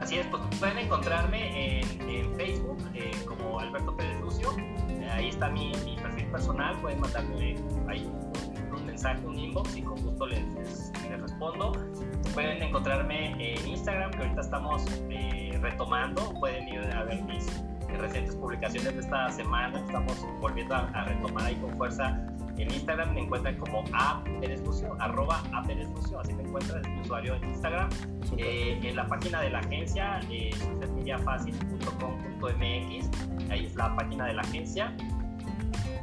[0.00, 4.48] Así es, pues pueden encontrarme en, Facebook eh, como Alberto Pérez Lucio.
[4.88, 5.72] Eh, ahí está mi,
[6.02, 6.80] perfil personal.
[6.80, 7.56] Pueden mandarme
[7.86, 8.10] ahí
[8.74, 11.72] un, mensaje, un inbox y con gusto les, les, respondo.
[12.32, 16.32] Pueden encontrarme en Instagram, que ahorita estamos eh, retomando.
[16.40, 17.46] Pueden ir a ver mis
[17.98, 19.78] recientes publicaciones de esta semana.
[19.80, 22.18] Estamos volviendo a, a retomar ahí con fuerza
[22.60, 24.22] en Instagram me encuentran como a
[24.98, 27.88] arroba a así me encuentran en mi usuario en Instagram.
[28.36, 30.50] Eh, en la página de la agencia, eh,
[33.50, 34.94] ahí es la página de la agencia.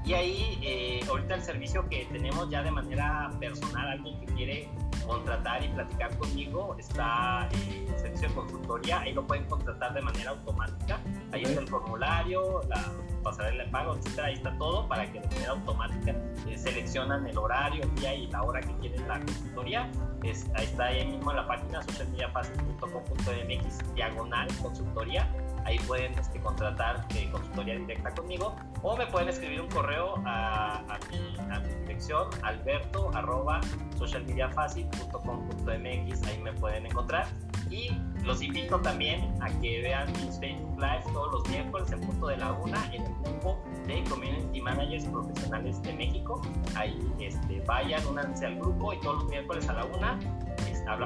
[0.03, 4.69] Y ahí, eh, ahorita el servicio que tenemos ya de manera personal, alguien que quiere
[5.07, 10.01] contratar y platicar conmigo, está en el servicio de consultoría, ahí lo pueden contratar de
[10.01, 10.99] manera automática,
[11.31, 12.83] ahí está el formulario, la
[13.23, 16.15] pasarela de pago, etcétera, ahí está todo para que de manera automática
[16.47, 19.91] eh, seleccionan el horario, el día y la hora que quieren la consultoría,
[20.23, 25.27] es, ahí está ahí mismo en la página socialmediafacil.com.mx diagonal consultoría,
[25.67, 30.97] ahí pueden este, contratar de consultoría directa conmigo o me pueden escribir un correo a,
[31.11, 33.59] mi, a mi, dirección alberto arroba
[33.97, 37.27] socialmediafacil.com.mx ahí me pueden encontrar
[37.69, 37.91] y
[38.23, 42.37] los invito también a que vean mis Facebook Live todos los miércoles en punto de
[42.37, 46.39] la una en el grupo de Community Managers Profesionales de México.
[46.75, 50.19] Ahí este, vayan, únanse al grupo y todos los miércoles a la una.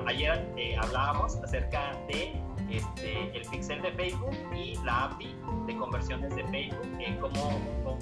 [0.08, 2.34] ayer eh, hablábamos acerca de
[2.72, 5.36] este, el pixel de Facebook y la API
[5.68, 7.98] de conversiones de Facebook, eh, cómo,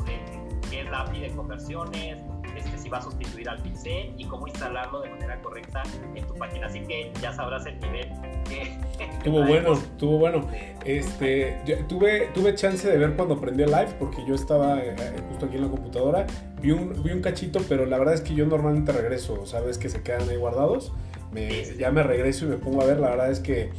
[0.70, 2.17] qué es la API de conversiones,
[2.55, 5.84] este, si va a sustituir al pixel y cómo instalarlo de manera correcta
[6.15, 6.67] en tu página.
[6.67, 8.09] Así que ya sabrás el nivel
[8.47, 8.78] que...
[9.20, 10.47] Estuvo bueno, estuvo bueno.
[10.86, 14.95] Este, tuve, tuve chance de ver cuando prendí el live porque yo estaba eh,
[15.30, 16.26] justo aquí en la computadora.
[16.61, 19.78] Vi un, vi un cachito, pero la verdad es que yo normalmente regreso, ¿sabes?
[19.78, 20.93] Que se quedan ahí guardados.
[21.32, 23.00] Me, ya me regreso y me pongo a ver.
[23.00, 23.72] La verdad es que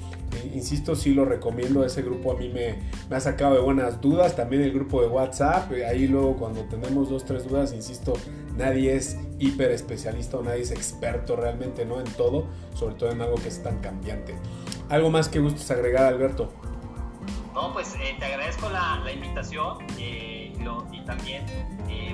[0.52, 1.84] insisto, sí lo recomiendo.
[1.84, 2.78] Ese grupo a mí me,
[3.08, 4.36] me, ha sacado de buenas dudas.
[4.36, 5.72] También el grupo de WhatsApp.
[5.72, 8.14] Eh, ahí luego cuando tenemos dos, tres dudas, insisto,
[8.56, 12.00] nadie es hiper especialista o nadie es experto realmente ¿no?
[12.00, 14.34] en todo, sobre todo en algo que es tan cambiante.
[14.88, 16.52] ¿Algo más que gustes agregar, Alberto?
[17.54, 20.52] No, pues eh, te agradezco la, la invitación eh,
[20.92, 21.44] y también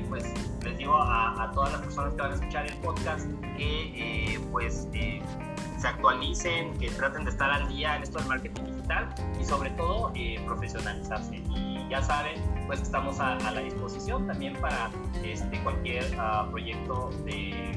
[0.08, 0.24] pues
[0.94, 3.26] a, todas las personas que van a escuchar el podcast
[3.56, 4.88] que pues
[5.78, 9.70] se actualicen, que traten de estar al día en esto del marketing digital y sobre
[9.70, 11.36] todo eh, profesionalizarse.
[11.36, 14.90] Y ya saben, pues estamos a, la disposición también para
[15.22, 17.75] este, cualquier uh, proyecto de,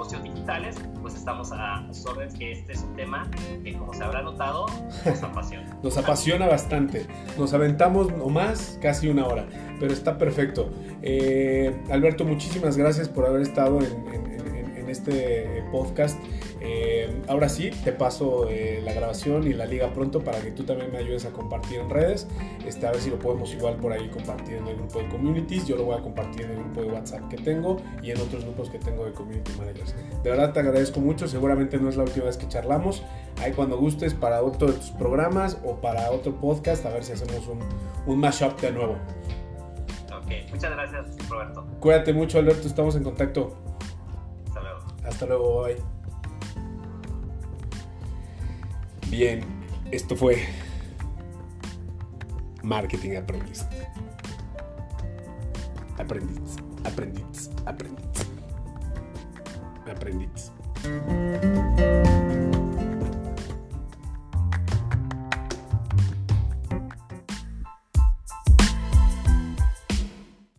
[0.00, 3.30] negocios digitales, pues estamos a sus órdenes, que este es un tema
[3.62, 4.64] que como se habrá notado,
[5.04, 5.76] nos apasiona.
[5.82, 7.06] nos apasiona bastante.
[7.36, 9.46] Nos aventamos nomás casi una hora,
[9.78, 10.70] pero está perfecto.
[11.02, 16.18] Eh, Alberto, muchísimas gracias por haber estado en, en, en este podcast.
[17.10, 20.64] Eh, ahora sí, te paso eh, la grabación y la liga pronto para que tú
[20.64, 22.26] también me ayudes a compartir en redes.
[22.66, 25.66] Este, a ver si lo podemos igual por ahí compartir en el grupo de communities.
[25.66, 28.44] Yo lo voy a compartir en el grupo de WhatsApp que tengo y en otros
[28.44, 29.94] grupos que tengo de community managers.
[30.22, 31.26] De verdad te agradezco mucho.
[31.28, 33.02] Seguramente no es la última vez que charlamos.
[33.40, 37.12] Ahí cuando gustes para otro de tus programas o para otro podcast, a ver si
[37.12, 37.58] hacemos un,
[38.06, 38.96] un mashup de nuevo.
[40.14, 41.66] Ok, muchas gracias, Roberto.
[41.80, 42.68] Cuídate mucho, Alberto.
[42.68, 43.56] Estamos en contacto.
[44.46, 44.80] Hasta luego.
[45.04, 45.99] Hasta luego, bye.
[49.10, 49.40] Bien,
[49.90, 50.38] esto fue
[52.62, 53.66] Marketing Aprendiz.
[55.98, 58.06] Aprendiz, aprendiz, aprendiz.
[59.90, 60.52] Aprendiz.